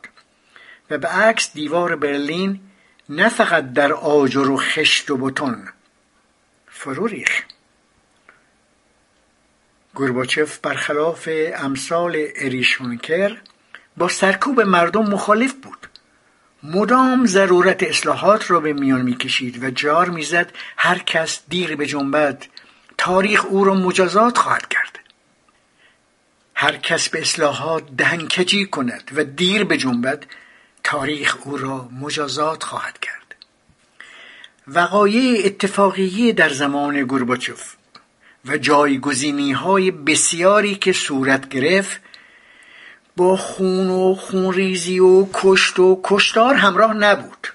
و 0.89 0.97
به 0.97 1.07
عکس 1.07 1.53
دیوار 1.53 1.95
برلین 1.95 2.59
نه 3.09 3.29
فقط 3.29 3.73
در 3.73 3.93
آجر 3.93 4.49
و 4.49 4.57
خشت 4.57 5.11
و 5.11 5.17
بتون 5.17 5.69
فرو 6.67 7.07
ریخت. 7.07 7.43
گورباچف 9.95 10.59
برخلاف 10.59 11.29
امثال 11.55 12.27
اریشونکر 12.35 13.37
با 13.97 14.07
سرکوب 14.07 14.61
مردم 14.61 15.03
مخالف 15.03 15.53
بود. 15.53 15.87
مدام 16.63 17.25
ضرورت 17.25 17.83
اصلاحات 17.83 18.51
را 18.51 18.59
به 18.59 18.73
میان 18.73 19.01
می‌کشید 19.01 19.63
و 19.63 19.69
جار 19.69 20.09
می‌زد 20.09 20.51
هر 20.77 20.97
کس 20.99 21.41
دیر 21.49 21.75
به 21.75 21.85
جنبت. 21.85 22.47
تاریخ 22.97 23.45
او 23.45 23.63
را 23.63 23.73
مجازات 23.73 24.37
خواهد 24.37 24.67
کرد. 24.67 24.99
هر 26.55 26.77
کس 26.77 27.09
به 27.09 27.21
اصلاحات 27.21 27.83
دهنکجی 27.97 28.65
کند 28.65 29.11
و 29.15 29.23
دیر 29.23 29.63
به 29.63 29.77
جنبد 29.77 30.25
تاریخ 30.83 31.37
او 31.43 31.57
را 31.57 31.89
مجازات 32.01 32.63
خواهد 32.63 32.99
کرد. 32.99 33.35
وقایع 34.67 35.45
اتفاقیه 35.45 36.33
در 36.33 36.49
زمان 36.49 37.03
گورباچوف 37.03 37.75
و 38.45 38.57
جایگزینی 38.57 39.51
های 39.51 39.91
بسیاری 39.91 40.75
که 40.75 40.93
صورت 40.93 41.49
گرفت 41.49 42.01
با 43.15 43.37
خون 43.37 43.89
و 43.89 44.15
خونریزی 44.15 44.99
و 44.99 45.27
کشت 45.33 45.79
و 45.79 46.01
کشتار 46.03 46.55
همراه 46.55 46.93
نبود. 46.93 47.47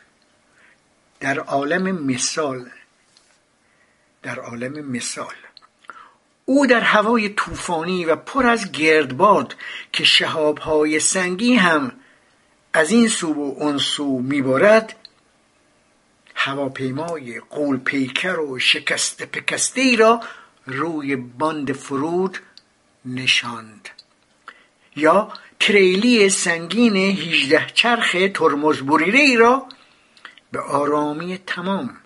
در 1.21 1.39
عالم 1.39 2.07
مثال 2.07 2.71
در 4.23 4.39
عالم 4.39 4.87
مثال. 4.87 5.35
او 6.45 6.67
در 6.67 6.81
هوای 6.81 7.29
طوفانی 7.29 8.05
و 8.05 8.17
پر 8.17 8.47
از 8.47 8.73
گردباد 8.73 9.57
که 9.93 10.05
شهابهای 10.05 11.01
سنگی 11.01 11.55
هم 11.55 11.93
از 12.73 12.91
این 12.91 13.09
سو 13.09 13.33
و 13.33 13.55
اون 13.63 13.79
سو 13.79 14.19
میبارد 14.19 14.97
هواپیمای 16.35 17.41
قول 17.41 17.77
پیکر 17.77 18.39
و 18.39 18.59
شکست 18.59 19.23
پکسته 19.23 19.81
ای 19.81 19.97
را 19.97 20.21
روی 20.67 21.17
باند 21.17 21.73
فرود 21.73 22.39
نشاند. 23.05 23.89
یا 24.99 25.33
تریلی 25.61 26.29
سنگین 26.29 26.97
18 26.97 27.67
چرخ 27.75 28.17
ترمز 28.35 28.83
بریده 28.83 29.19
ای 29.19 29.37
را 29.37 29.67
به 30.53 30.61
آرامی 30.61 31.39
تمام 31.39 31.97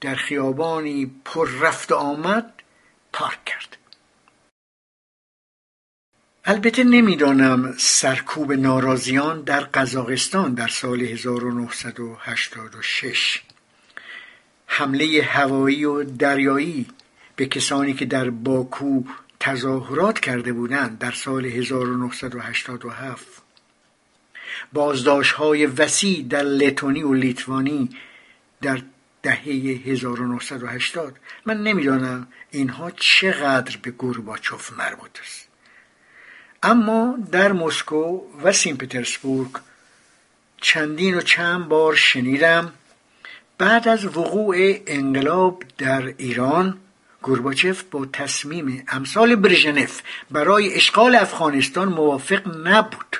در 0.00 0.14
خیابانی 0.14 1.10
پر 1.24 1.50
رفت 1.50 1.92
آمد 1.92 2.52
پارک 3.12 3.44
کرد. 3.44 3.76
البته 6.44 6.84
نمی‌دانم 6.84 7.74
سرکوب 7.78 8.52
ناراضیان 8.52 9.42
در 9.42 9.60
قزاقستان 9.60 10.54
در 10.54 10.68
سال 10.68 11.00
1986 11.00 13.42
حمله 14.66 15.22
هوایی 15.22 15.84
و 15.84 16.04
دریایی 16.04 16.86
به 17.36 17.46
کسانی 17.46 17.94
که 17.94 18.04
در 18.04 18.30
باکو 18.30 19.02
تظاهرات 19.42 20.20
کرده 20.20 20.52
بودند 20.52 20.98
در 20.98 21.10
سال 21.10 21.46
1987 21.46 23.26
بازداشت 24.72 25.32
های 25.32 25.66
وسیع 25.66 26.26
در 26.28 26.42
لتونی 26.42 27.02
و 27.02 27.14
لیتوانی 27.14 27.90
در 28.60 28.82
دهه 29.22 29.42
1980 29.86 31.16
من 31.46 31.62
نمی‌دانم 31.62 32.28
اینها 32.50 32.90
چقدر 32.90 33.76
به 33.82 33.90
گورباچوف 33.90 34.72
مربوط 34.72 35.20
است. 35.22 35.48
اما 36.62 37.18
در 37.32 37.52
مسکو 37.52 38.20
و 38.42 38.52
سین 38.52 38.76
پترزبورگ 38.76 39.50
چندین 40.60 41.14
و 41.14 41.20
چند 41.20 41.68
بار 41.68 41.94
شنیدم 41.94 42.72
بعد 43.58 43.88
از 43.88 44.04
وقوع 44.04 44.56
انقلاب 44.86 45.62
در 45.78 46.14
ایران 46.18 46.78
گورباچف 47.22 47.82
با 47.82 48.06
تصمیم 48.06 48.84
امثال 48.88 49.36
برژنف 49.36 50.02
برای 50.30 50.74
اشغال 50.74 51.14
افغانستان 51.14 51.88
موافق 51.88 52.66
نبود. 52.66 53.16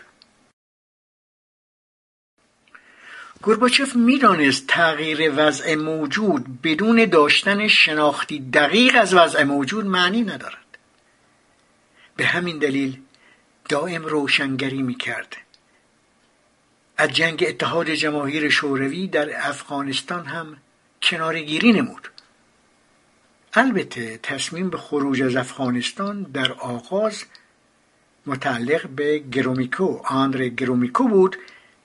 گورباچف 3.43 3.97
می‌دانست 3.97 4.67
تغییر 4.67 5.33
وضع 5.37 5.75
موجود 5.75 6.63
بدون 6.63 7.05
داشتن 7.05 7.69
شناختی 7.69 8.39
دقیق 8.39 8.97
از 9.01 9.15
وضع 9.15 9.43
موجود 9.43 9.87
معنی 9.87 10.23
ندارد. 10.23 10.79
به 12.17 12.27
همین 12.27 12.59
دلیل 12.59 13.01
دائم 13.69 14.05
روشنگری 14.05 14.83
می‌کرد. 14.83 15.37
از 16.97 17.11
جنگ 17.11 17.45
اتحاد 17.49 17.91
جماهیر 17.91 18.49
شوروی 18.49 19.07
در 19.09 19.49
افغانستان 19.49 20.27
هم 20.27 20.57
کنارگیری 21.03 21.73
نمود. 21.73 22.12
البته 23.55 24.19
تصمیم 24.23 24.71
به 24.71 24.79
خروج 24.79 25.23
از 25.23 25.37
افغانستان 25.37 26.23
در 26.23 26.53
آغاز 26.53 27.25
متعلق 28.27 28.87
به 28.87 29.19
گرومیکو 29.19 30.01
آندر 30.05 30.49
گرومیکو 30.49 31.09
بود 31.09 31.37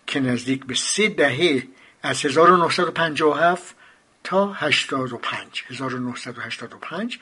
که 0.07 0.19
نزدیک 0.19 0.65
به 0.65 0.75
سه 0.75 1.09
دهه 1.09 1.63
از 2.03 2.25
1957 2.25 3.75
تا 4.23 4.53
85 4.53 5.63
1985 5.67 7.19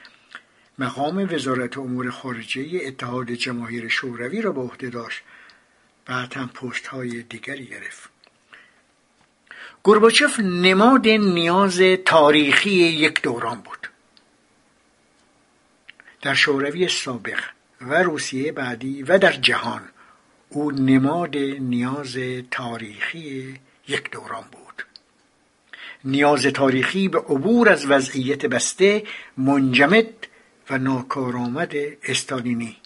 مقام 0.79 1.27
وزارت 1.31 1.77
امور 1.77 2.09
خارجه 2.09 2.81
اتحاد 2.85 3.31
جماهیر 3.31 3.87
شوروی 3.87 4.41
را 4.41 4.51
به 4.51 4.61
عهده 4.61 4.89
داشت 4.89 5.21
بعد 6.05 6.33
هم 6.33 6.47
پست 6.47 6.87
های 6.87 7.23
دیگری 7.23 7.65
گرفت. 7.65 8.09
گورباچف 9.83 10.39
نماد 10.39 11.07
نیاز 11.07 11.79
تاریخی 12.05 12.69
یک 12.69 13.21
دوران 13.21 13.61
بود. 13.61 13.84
در 16.25 16.33
شوروی 16.33 16.87
سابق 16.89 17.39
و 17.81 18.03
روسیه 18.03 18.51
بعدی 18.51 19.03
و 19.03 19.17
در 19.17 19.31
جهان 19.31 19.81
او 20.49 20.71
نماد 20.71 21.37
نیاز 21.37 22.17
تاریخی 22.51 23.59
یک 23.87 24.11
دوران 24.11 24.43
بود. 24.51 24.85
نیاز 26.03 26.45
تاریخی 26.45 27.07
به 27.07 27.19
عبور 27.19 27.69
از 27.69 27.85
وضعیت 27.85 28.45
بسته 28.45 29.03
منجمد 29.37 30.27
و 30.69 30.77
ناکارآمد 30.77 31.73
استالینی. 32.03 32.77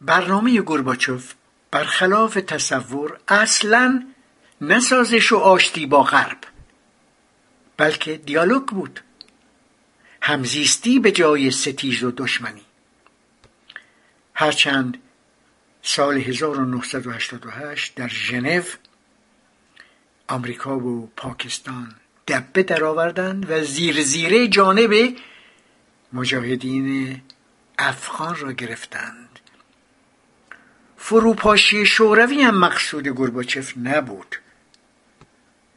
برنامه 0.00 0.60
گورباچوف 0.60 1.34
برخلاف 1.70 2.34
تصور 2.34 3.20
اصلا 3.28 4.06
نسازش 4.60 5.32
و 5.32 5.36
آشتی 5.36 5.86
با 5.86 6.02
غرب 6.02 6.38
بلکه 7.76 8.16
دیالوگ 8.16 8.62
بود. 8.62 9.00
همزیستی 10.26 10.98
به 10.98 11.12
جای 11.12 11.50
ستیز 11.50 12.02
و 12.02 12.10
دشمنی. 12.10 12.62
هرچند 14.34 14.98
سال 15.82 16.16
1988 16.16 17.94
در 17.94 18.08
ژنو 18.08 18.62
آمریکا 20.28 20.78
و 20.78 21.10
پاکستان 21.16 21.94
دبه 22.28 22.62
درآوردند 22.62 23.50
و 23.50 23.64
زیر 23.64 24.02
زیره 24.02 24.48
جانب 24.48 25.16
مجاهدین 26.12 27.20
افغان 27.78 28.36
را 28.36 28.52
گرفتند. 28.52 29.40
فروپاشی 30.96 31.86
شوروی 31.86 32.42
هم 32.42 32.58
مقصود 32.58 33.08
گرباچف 33.08 33.72
نبود. 33.76 34.36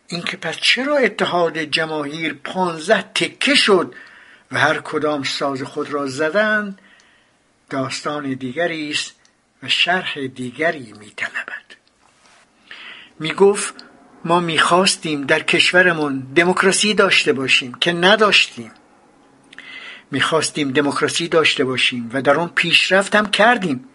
اینکه 0.08 0.38
پس 0.38 0.58
چرا 0.58 0.98
اتحاد 0.98 1.58
جماهیر 1.58 2.34
پانزده 2.34 3.02
تکه 3.02 3.56
شد؟ 3.56 3.96
و 4.52 4.60
هر 4.60 4.80
کدام 4.80 5.24
ساز 5.24 5.62
خود 5.62 5.94
را 5.94 6.08
زدند 6.08 6.82
داستان 7.70 8.34
دیگری 8.34 8.90
است 8.90 9.16
و 9.64 9.70
شرح 9.70 10.28
دیگری 10.28 10.94
میطلبد. 11.00 11.70
می‌گفت 13.20 13.74
ما 14.26 14.40
می‌خواستیم 14.40 15.22
در 15.26 15.40
کشورمون 15.40 16.20
دموکراسی 16.36 16.94
داشته 16.94 17.34
باشیم 17.34 17.74
که 17.74 17.94
نداشتیم. 17.94 18.72
می‌خواستیم 20.12 20.72
دموکراسی 20.72 21.28
داشته 21.28 21.64
باشیم 21.64 22.10
و 22.14 22.22
در 22.22 22.36
آن 22.36 22.50
پیشرفت 22.50 23.16
هم 23.16 23.32
کردیم. 23.32 23.86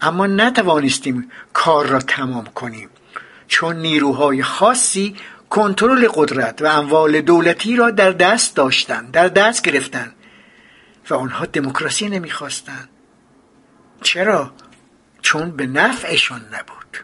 اما 0.00 0.26
نتوانستیم 0.26 1.30
کار 1.52 1.86
را 1.86 2.00
تمام 2.00 2.44
کنیم. 2.44 2.88
چون 3.48 3.76
نیروهای 3.76 4.42
خاصی 4.42 5.16
کنترل 5.52 6.08
قدرت 6.14 6.62
و 6.62 6.66
اموال 6.66 7.20
دولتی 7.20 7.76
را 7.76 7.90
در 7.90 8.10
دست 8.10 8.56
داشتند 8.56 9.10
در 9.10 9.28
دست 9.28 9.62
گرفتند 9.62 10.14
و 11.10 11.14
آنها 11.14 11.46
دموکراسی 11.46 12.08
نمی‌خواستند. 12.08 12.88
چرا؟ 14.02 14.52
چون 15.22 15.50
به 15.50 15.66
نفعشان 15.66 16.40
نبود. 16.40 16.98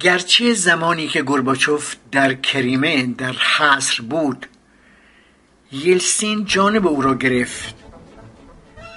گرچه 0.00 0.54
زمانی 0.54 1.08
که 1.08 1.22
گورباچوف 1.22 1.94
در 2.12 2.34
کریمه 2.34 3.06
در 3.06 3.32
حصر 3.32 4.02
بود 4.02 4.46
یلسین 5.72 6.44
جانب 6.44 6.86
او 6.86 7.02
را 7.02 7.14
گرفت. 7.14 7.74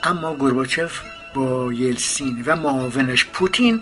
اما 0.03 0.35
گورباچوف 0.35 1.01
با 1.33 1.73
یلسین 1.73 2.43
و 2.45 2.55
معاونش 2.55 3.25
پوتین 3.25 3.81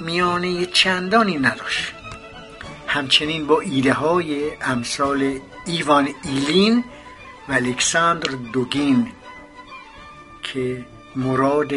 میانه 0.00 0.66
چندانی 0.66 1.38
نداشت. 1.38 1.97
همچنین 2.98 3.46
با 3.46 3.60
ایده 3.60 3.92
های 3.92 4.56
امثال 4.60 5.40
ایوان 5.66 6.08
ایلین 6.24 6.84
و 7.48 7.52
الکساندر 7.52 8.30
دوگین 8.52 9.12
که 10.42 10.86
مراد 11.16 11.72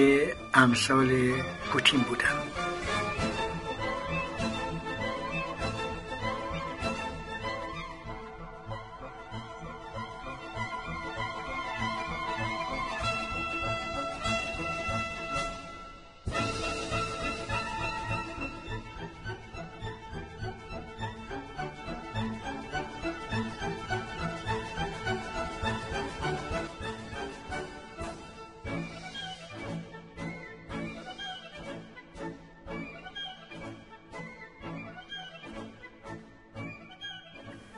امثال 0.54 1.32
پوتین 1.72 2.00
بودند. 2.00 2.51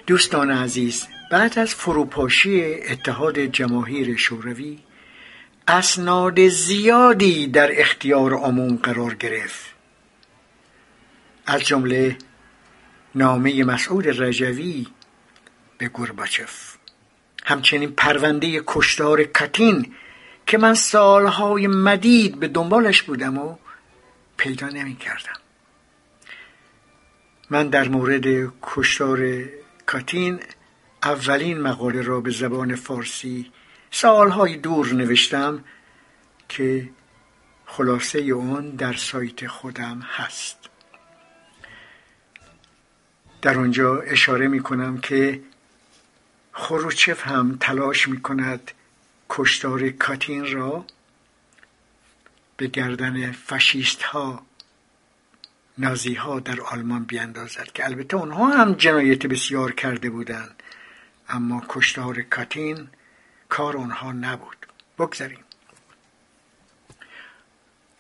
دوستان 0.08 0.52
عزیز 0.52 1.08
بعد 1.32 1.60
از 1.60 1.76
فروپاشی 1.76 2.74
اتحاد 2.74 3.40
جماهیر 3.40 4.18
شوروی 4.18 4.80
اسناد 5.68 6.48
زیادی 6.48 7.48
در 7.48 7.82
اختیار 7.82 8.34
عموم 8.34 8.76
قرار 8.76 9.14
گرفت. 9.14 9.66
از 11.46 11.62
جمله 11.62 12.18
نامه 13.16 13.64
مسعود 13.64 14.22
رجوی 14.22 14.88
به 15.78 15.88
گورباچف. 15.88 16.76
همچنین 17.46 17.92
پرونده 17.92 18.62
کشتار 18.68 19.24
کتین 19.24 19.94
که 20.48 20.58
من 20.58 20.74
سالهای 20.74 21.68
مدید 21.68 22.40
به 22.40 22.48
دنبالش 22.48 23.02
بودم 23.02 23.38
و 23.38 23.56
پیدا 24.38 24.68
نمی 24.68 24.96
کردم 24.96 25.40
من 27.50 27.68
در 27.68 27.88
مورد 27.88 28.54
کشتار 28.62 29.46
کاتین 29.86 30.40
اولین 31.04 31.62
مقاله 31.62 32.02
را 32.02 32.22
به 32.22 32.32
زبان 32.32 32.76
فارسی 32.76 33.52
سالهای 33.92 34.58
دور 34.58 34.94
نوشتم 34.94 35.64
که 36.50 36.90
خلاصه 37.66 38.20
اون 38.20 38.70
در 38.70 38.94
سایت 38.94 39.48
خودم 39.48 40.00
هست. 40.00 40.58
در 43.42 43.58
آنجا 43.58 44.00
اشاره 44.00 44.48
می 44.48 44.60
کنم 44.60 44.98
که 44.98 45.42
خروچف 46.52 47.28
هم 47.28 47.58
تلاش 47.60 48.08
می 48.08 48.22
کند 48.22 48.72
کشتار 49.30 49.90
کاتین 49.90 50.52
را 50.52 50.86
به 52.58 52.68
گردن 52.68 53.32
فشیست 53.32 54.04
ها 54.04 54.46
نازی 55.78 56.14
ها 56.14 56.40
در 56.40 56.62
آلمان 56.62 57.04
بیاندازد 57.04 57.68
که 57.74 57.86
البته 57.86 58.18
اونها 58.18 58.48
هم 58.48 58.74
جنایت 58.74 59.26
بسیار 59.26 59.72
کرده 59.72 60.10
بودند. 60.10 60.64
اما 61.30 61.64
کشتار 61.70 62.22
کاتین 62.22 62.88
کار 63.50 63.78
اونها 63.78 64.12
نبود. 64.12 64.58
بگذاریم. 65.00 65.40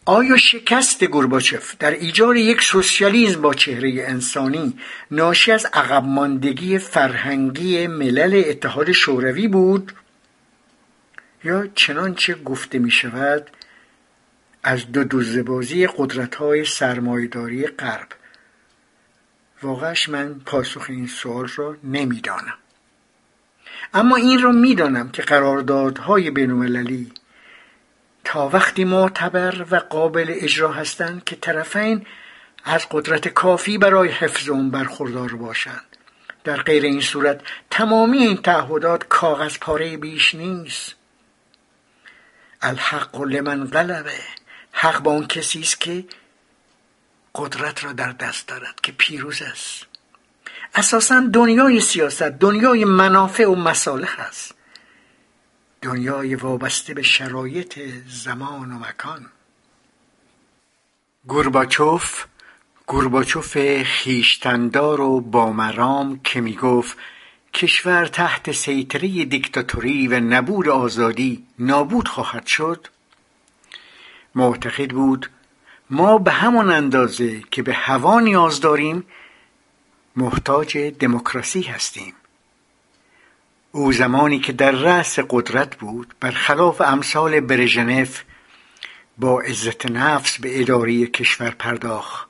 آیا 0.06 0.38
شکست 0.38 1.04
گورباچف 1.04 1.78
در 1.78 1.92
ایجاد 1.92 2.36
یک 2.36 2.62
سوسیالیسم 2.62 3.42
با 3.42 3.54
چهره 3.54 4.06
انسانی 4.08 4.80
ناشی 5.12 5.52
از 5.52 5.66
عقب 5.74 6.04
ماندگی 6.04 6.78
فرهنگی 6.78 7.88
ملل 7.88 8.44
اتحاد 8.46 8.92
شوروی 8.92 9.48
بود؟ 9.48 9.94
یا 11.44 11.68
چنانچه 11.68 12.34
گفته 12.34 12.80
می 12.80 12.92
شود 12.92 13.50
از 14.64 14.92
دو 14.92 15.04
دوزبازی 15.04 15.88
قدرت 15.88 16.36
های 16.36 16.66
سرمایداری 16.66 17.68
غرب. 17.68 18.08
واقعش 19.64 20.10
من 20.10 20.40
پاسخ 20.46 20.86
این 20.90 21.08
سوال 21.08 21.48
را 21.56 21.76
نمی‌دانم. 21.84 22.58
اما 23.94 24.16
این 24.16 24.42
را 24.42 24.52
می‌دانم 24.52 25.10
که 25.10 25.22
قراردادهای 25.22 26.32
بینالمللی 26.32 27.12
تا 28.24 28.50
وقتی 28.50 28.84
معتبر 28.84 29.66
و 29.72 29.76
قابل 29.76 30.26
اجرا 30.30 30.72
هستند 30.72 31.24
که 31.24 31.36
طرفین 31.36 32.06
از 32.64 32.88
قدرت 32.92 33.28
کافی 33.28 33.78
برای 33.78 34.10
حفظ 34.10 34.50
اون 34.50 34.72
برخوردار 34.72 35.36
باشند. 35.36 35.86
در 36.44 36.62
غیر 36.62 36.84
این 36.84 37.02
صورت 37.02 37.42
تمامی 37.70 38.18
این 38.18 38.38
تعهدات 38.38 39.08
کاغذ 39.08 39.58
پاره 39.58 39.98
بیش 39.98 40.36
نیست. 40.36 40.96
الحق 42.62 43.22
لمن 43.22 43.66
غلبه. 43.66 44.20
حق 44.84 45.00
با 45.00 45.12
اون 45.12 45.28
کسی 45.28 45.60
است 45.60 45.80
که 45.80 46.06
قدرت 47.36 47.84
را 47.84 47.94
در 47.94 48.12
دست 48.12 48.48
دارد 48.48 48.82
که 48.82 48.92
پیروز 48.92 49.42
است. 49.42 49.86
اساسا 50.76 51.20
دنیای 51.34 51.80
سیاست 51.80 52.24
دنیای 52.24 52.86
منافع 52.86 53.46
و 53.46 53.56
مصالح 53.56 54.16
است. 54.20 54.56
دنیای 55.82 56.36
وابسته 56.36 56.94
به 56.94 57.02
شرایط 57.02 57.80
زمان 58.08 58.72
و 58.72 58.80
مکان. 58.80 59.30
گورباچوف 61.28 62.26
گورباچوف 62.88 63.84
خیشتندار 63.84 65.02
و 65.02 65.22
بامرام 65.22 66.20
که 66.24 66.42
می‌گفت 66.42 66.98
کشور 67.54 68.06
تحت 68.06 68.52
سیطره 68.52 69.26
دیکتاتوری 69.26 70.08
و 70.08 70.20
نبود 70.20 70.70
آزادی 70.70 71.48
نابود 71.60 72.08
خواهد 72.08 72.46
شد 72.46 72.88
معتقد 74.36 74.92
بود 74.92 75.30
ما 75.90 76.18
به 76.18 76.32
همان 76.32 76.72
اندازه 76.72 77.42
که 77.52 77.64
به 77.64 77.74
هوا 77.74 78.20
نیاز 78.20 78.60
داریم 78.60 79.04
محتاج 80.16 80.78
دموکراسی 80.78 81.62
هستیم. 81.62 82.14
او 83.72 83.92
زمانی 83.92 84.40
که 84.40 84.54
در 84.54 84.72
رأس 84.72 85.20
قدرت 85.30 85.76
بود 85.76 86.14
برخلاف 86.20 86.82
امثال 86.82 87.40
برژنف 87.40 88.24
با 89.18 89.42
عزت 89.42 89.92
نفس 89.92 90.40
به 90.40 90.62
اداره 90.62 91.06
کشور 91.06 91.50
پرداخت 91.50 92.30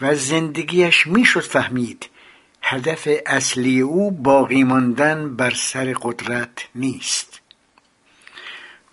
و 0.00 0.14
زندگیش 0.14 1.06
می‌شد 1.06 1.40
فهمید 1.40 2.08
هدف 2.62 3.08
اصلی 3.26 3.80
او 3.80 4.10
باقی 4.10 4.64
ماندن 4.64 5.36
بر 5.36 5.50
سر 5.50 5.94
قدرت 6.02 6.68
نیست. 6.74 7.41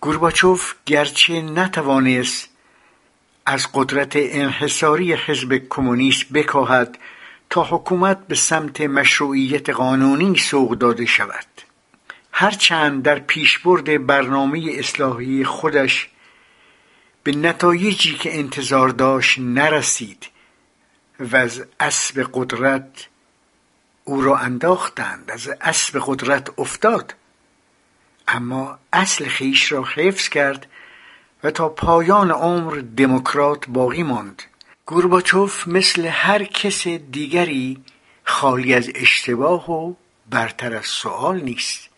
گورباچوف 0.02 0.76
گرچه 0.86 1.42
نتوانست 1.42 2.50
از 3.46 3.68
قدرت 3.74 4.12
انحصاری 4.16 5.14
حزب 5.14 5.62
کمونیست 5.70 6.34
بکاهد 6.34 6.98
تا 7.50 7.64
حکومت 7.64 8.28
به 8.28 8.36
سمت 8.36 8.82
مشروعیت 8.82 9.70
قانونی 9.70 10.38
سوق 10.38 10.78
داده 10.78 11.06
شود. 11.06 11.46
هرچند 12.32 13.04
در 13.04 13.20
پیشبرد 13.20 14.06
برنامه 14.06 14.72
اصلاحی 14.74 15.44
خودش 15.44 16.10
به 17.24 17.32
نتایجی 17.32 18.16
که 18.16 18.40
انتظار 18.40 18.90
داشت 18.90 19.40
نرسید 19.40 20.28
و 21.20 21.36
از 21.36 21.66
اسب 21.80 22.30
قدرت 22.34 23.08
او 24.04 24.22
را 24.22 24.38
انداختند 24.38 25.32
از 25.32 25.50
اسب 25.62 26.04
قدرت 26.06 26.60
افتاد. 26.60 27.14
اما 28.32 28.80
اصل 28.94 29.26
خیش 29.26 29.72
را 29.72 29.84
حفظ 29.84 30.30
کرد 30.30 30.68
و 31.44 31.52
تا 31.52 31.70
پایان 31.70 32.32
عمر 32.32 32.84
دموکرات 32.98 33.66
باقی 33.68 34.04
ماند. 34.04 34.44
گورباچوف 34.86 35.68
مثل 35.68 36.06
هر 36.06 36.44
کس 36.44 36.88
دیگری 36.88 37.78
خالی 38.24 38.74
از 38.74 38.90
اشتباه 38.96 39.72
و 39.72 39.94
برتر 40.30 40.76
از 40.76 40.86
سوال 40.86 41.42
نیست. 41.42 41.90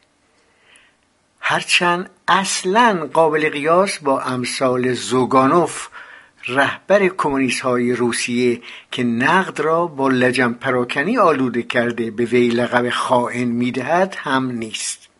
هرچند 1.40 2.10
اصلا 2.28 3.10
قابل 3.14 3.50
قیاس 3.50 4.00
با 4.00 4.22
امثال 4.22 4.94
زوگانوف 4.94 5.88
رهبر 6.48 7.08
کمونیست 7.08 7.62
های 7.62 7.94
روسیه 7.94 8.62
که 8.92 9.04
نقد 9.04 9.60
را 9.60 9.88
با 9.88 10.10
لجن 10.10 10.54
پراکنی 10.54 11.18
آلوده 11.18 11.64
کرده 11.64 12.12
به 12.12 12.26
وی 12.26 12.50
لقب 12.50 12.90
خائن 12.90 13.48
می‌دهد 13.48 14.16
هم 14.18 14.52
نیست. 14.52 15.11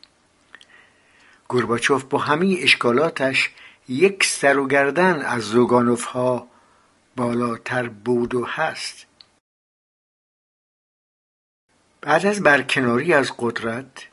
گورباچوف 1.52 2.04
با 2.04 2.18
همه 2.18 2.58
اشکالاتش 2.60 3.50
یک 3.90 4.24
سر 4.24 4.58
و 4.58 4.68
گردن 4.68 5.22
از 5.22 5.42
زوگانوف 5.42 6.04
ها 6.04 6.48
بالاتر 7.16 7.88
بود 7.88 8.36
و 8.36 8.46
هست. 8.46 9.06
بعد 12.02 12.26
از 12.26 12.44
برکناری 12.44 13.14
از 13.14 13.32
قدرت 13.38 14.08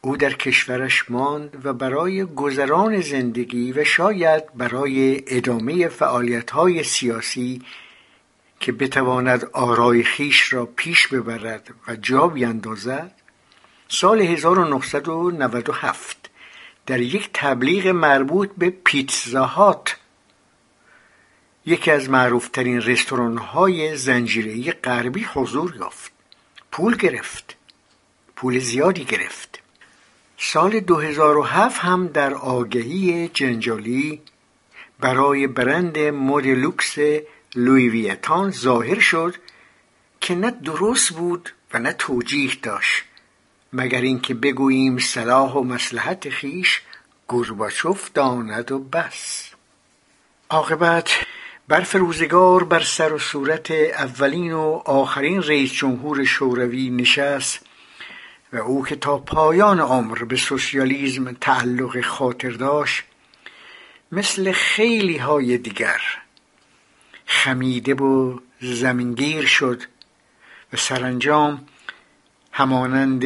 او 0.00 0.16
در 0.16 0.32
کشورش 0.32 1.10
ماند 1.10 1.66
و 1.66 1.72
برای 1.72 2.24
گذران 2.24 3.00
زندگی 3.00 3.72
و 3.72 3.84
شاید 3.84 4.54
برای 4.54 5.22
ادامه 5.26 5.88
فعالیت‌های 5.88 6.82
سیاسی 6.82 7.62
که 8.60 8.72
بتواند 8.72 9.44
آرای 9.44 10.02
خیش 10.02 10.52
را 10.52 10.66
پیش 10.66 11.08
ببرد 11.08 11.74
و 11.88 11.96
جا 11.96 12.28
بیندازد 12.28 13.19
سال 13.92 14.20
1997 14.20 16.30
در 16.86 17.00
یک 17.00 17.30
تبلیغ 17.34 17.86
مربوط 17.86 18.50
به 18.58 18.70
پیتزاهات 18.70 19.96
یکی 21.66 21.90
از 21.90 22.10
معروفترین 22.10 22.82
رستوران 22.82 23.38
های 23.38 23.96
زنجیره 23.96 24.72
غربی 24.72 25.26
حضور 25.34 25.76
یافت. 25.76 26.12
پول 26.72 26.96
گرفت. 26.96 27.56
پول 28.36 28.58
زیادی 28.58 29.04
گرفت. 29.04 29.60
سال 30.38 30.80
2007 30.80 31.80
هم 31.80 32.06
در 32.06 32.34
آگهی 32.34 33.28
جنجالی 33.28 34.22
برای 35.00 35.46
برند 35.46 35.98
مد 35.98 36.46
لوکس 36.46 36.98
لوی 37.54 37.88
ویتان 37.88 38.50
ظاهر 38.50 39.00
شد 39.00 39.34
که 40.20 40.34
نه 40.34 40.50
درست 40.50 41.10
بود 41.10 41.50
و 41.74 41.78
نه 41.78 41.92
توجیه 41.92 42.52
داشت. 42.62 43.09
مگر 43.72 44.00
اینکه 44.00 44.34
بگوییم 44.34 44.98
صلاح 44.98 45.52
و 45.52 45.62
مسلحت 45.62 46.28
خیش 46.28 46.82
گورباچوف 47.26 48.12
داند 48.12 48.72
و 48.72 48.78
بس. 48.78 49.50
عاقبت 50.50 51.10
برف 51.68 51.94
روزگار 51.94 52.64
بر 52.64 52.80
سر 52.82 53.12
و 53.12 53.18
صورت 53.18 53.70
اولین 53.70 54.52
و 54.52 54.82
آخرین 54.84 55.42
رئیس 55.42 55.72
جمهور 55.72 56.24
شوروی 56.24 56.90
نشست 56.90 57.66
و 58.52 58.56
او 58.56 58.84
که 58.84 58.96
تا 58.96 59.18
پایان 59.18 59.80
عمر 59.80 60.24
به 60.24 60.36
سوسیالیسم 60.36 61.32
تعلق 61.32 62.00
خاطر 62.00 62.50
داشت 62.50 63.02
مثل 64.12 64.52
خیلی 64.52 65.16
های 65.16 65.58
دیگر 65.58 66.00
خمیده 67.26 67.94
و 67.94 68.38
زمینگیر 68.60 69.46
شد 69.46 69.82
و 70.72 70.76
سرانجام 70.76 71.66
همانند 72.52 73.24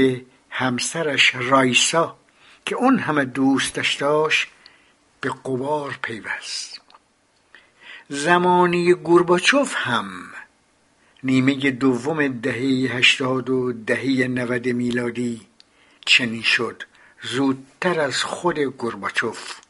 همسرش 0.57 1.35
رایسا 1.35 2.17
که 2.67 2.75
اون 2.75 2.99
همه 2.99 3.25
دوستش 3.25 3.95
داشت 3.95 4.49
به 5.21 5.31
قبار 5.31 5.99
پیوست. 6.03 6.81
زمانی 8.09 8.95
گورباچوف 8.95 9.75
هم 9.77 10.07
نیمه 11.23 11.71
دوم 11.71 12.29
دهه 12.29 12.97
هشتاد 12.97 13.51
و 13.51 13.73
دهه 13.73 14.29
نود 14.29 14.69
میلادی 14.69 15.41
چنین 16.07 16.43
شد 16.43 16.83
زودتر 17.23 18.01
از 18.01 18.23
خود 18.23 18.59
گورباچوف. 18.59 19.61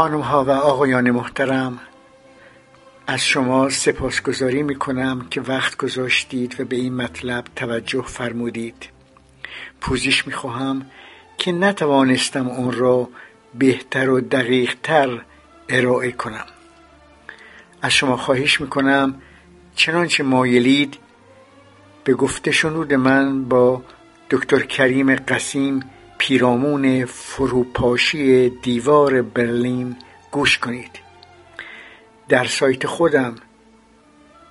خانم 0.00 0.20
ها 0.20 0.44
و 0.44 0.50
آقایان 0.50 1.10
محترم 1.10 1.78
از 3.06 3.24
شما 3.24 3.68
سپاسگزاری 3.68 4.62
می 4.62 4.74
کنم 4.74 5.26
که 5.30 5.40
وقت 5.40 5.76
گذاشتید 5.76 6.60
و 6.60 6.64
به 6.64 6.76
این 6.76 6.94
مطلب 6.94 7.44
توجه 7.56 8.02
فرمودید. 8.02 8.88
پوزش 9.80 10.26
می 10.26 10.32
خواهم 10.32 10.86
که 11.38 11.52
نتوانستم 11.52 12.48
اون 12.48 12.72
را 12.72 13.08
بهتر 13.54 14.10
و 14.10 14.20
دقیقتر 14.20 15.20
ارائه 15.68 16.12
کنم. 16.12 16.46
از 17.82 17.92
شما 17.92 18.16
خواهش 18.16 18.60
می 18.60 18.68
کنم 18.68 19.22
چنانچه 19.76 20.22
مایلید 20.22 20.98
به 22.04 22.14
گفته 22.14 22.50
شنود 22.50 22.94
من 22.94 23.44
با 23.44 23.82
دکتر 24.30 24.60
کریم 24.60 25.14
قسیم 25.16 25.90
پیرامون 26.20 27.04
فروپاشی 27.04 28.50
دیوار 28.50 29.22
برلین 29.22 29.96
گوش 30.30 30.58
کنید. 30.58 31.00
در 32.28 32.44
سایت 32.44 32.86
خودم 32.86 33.34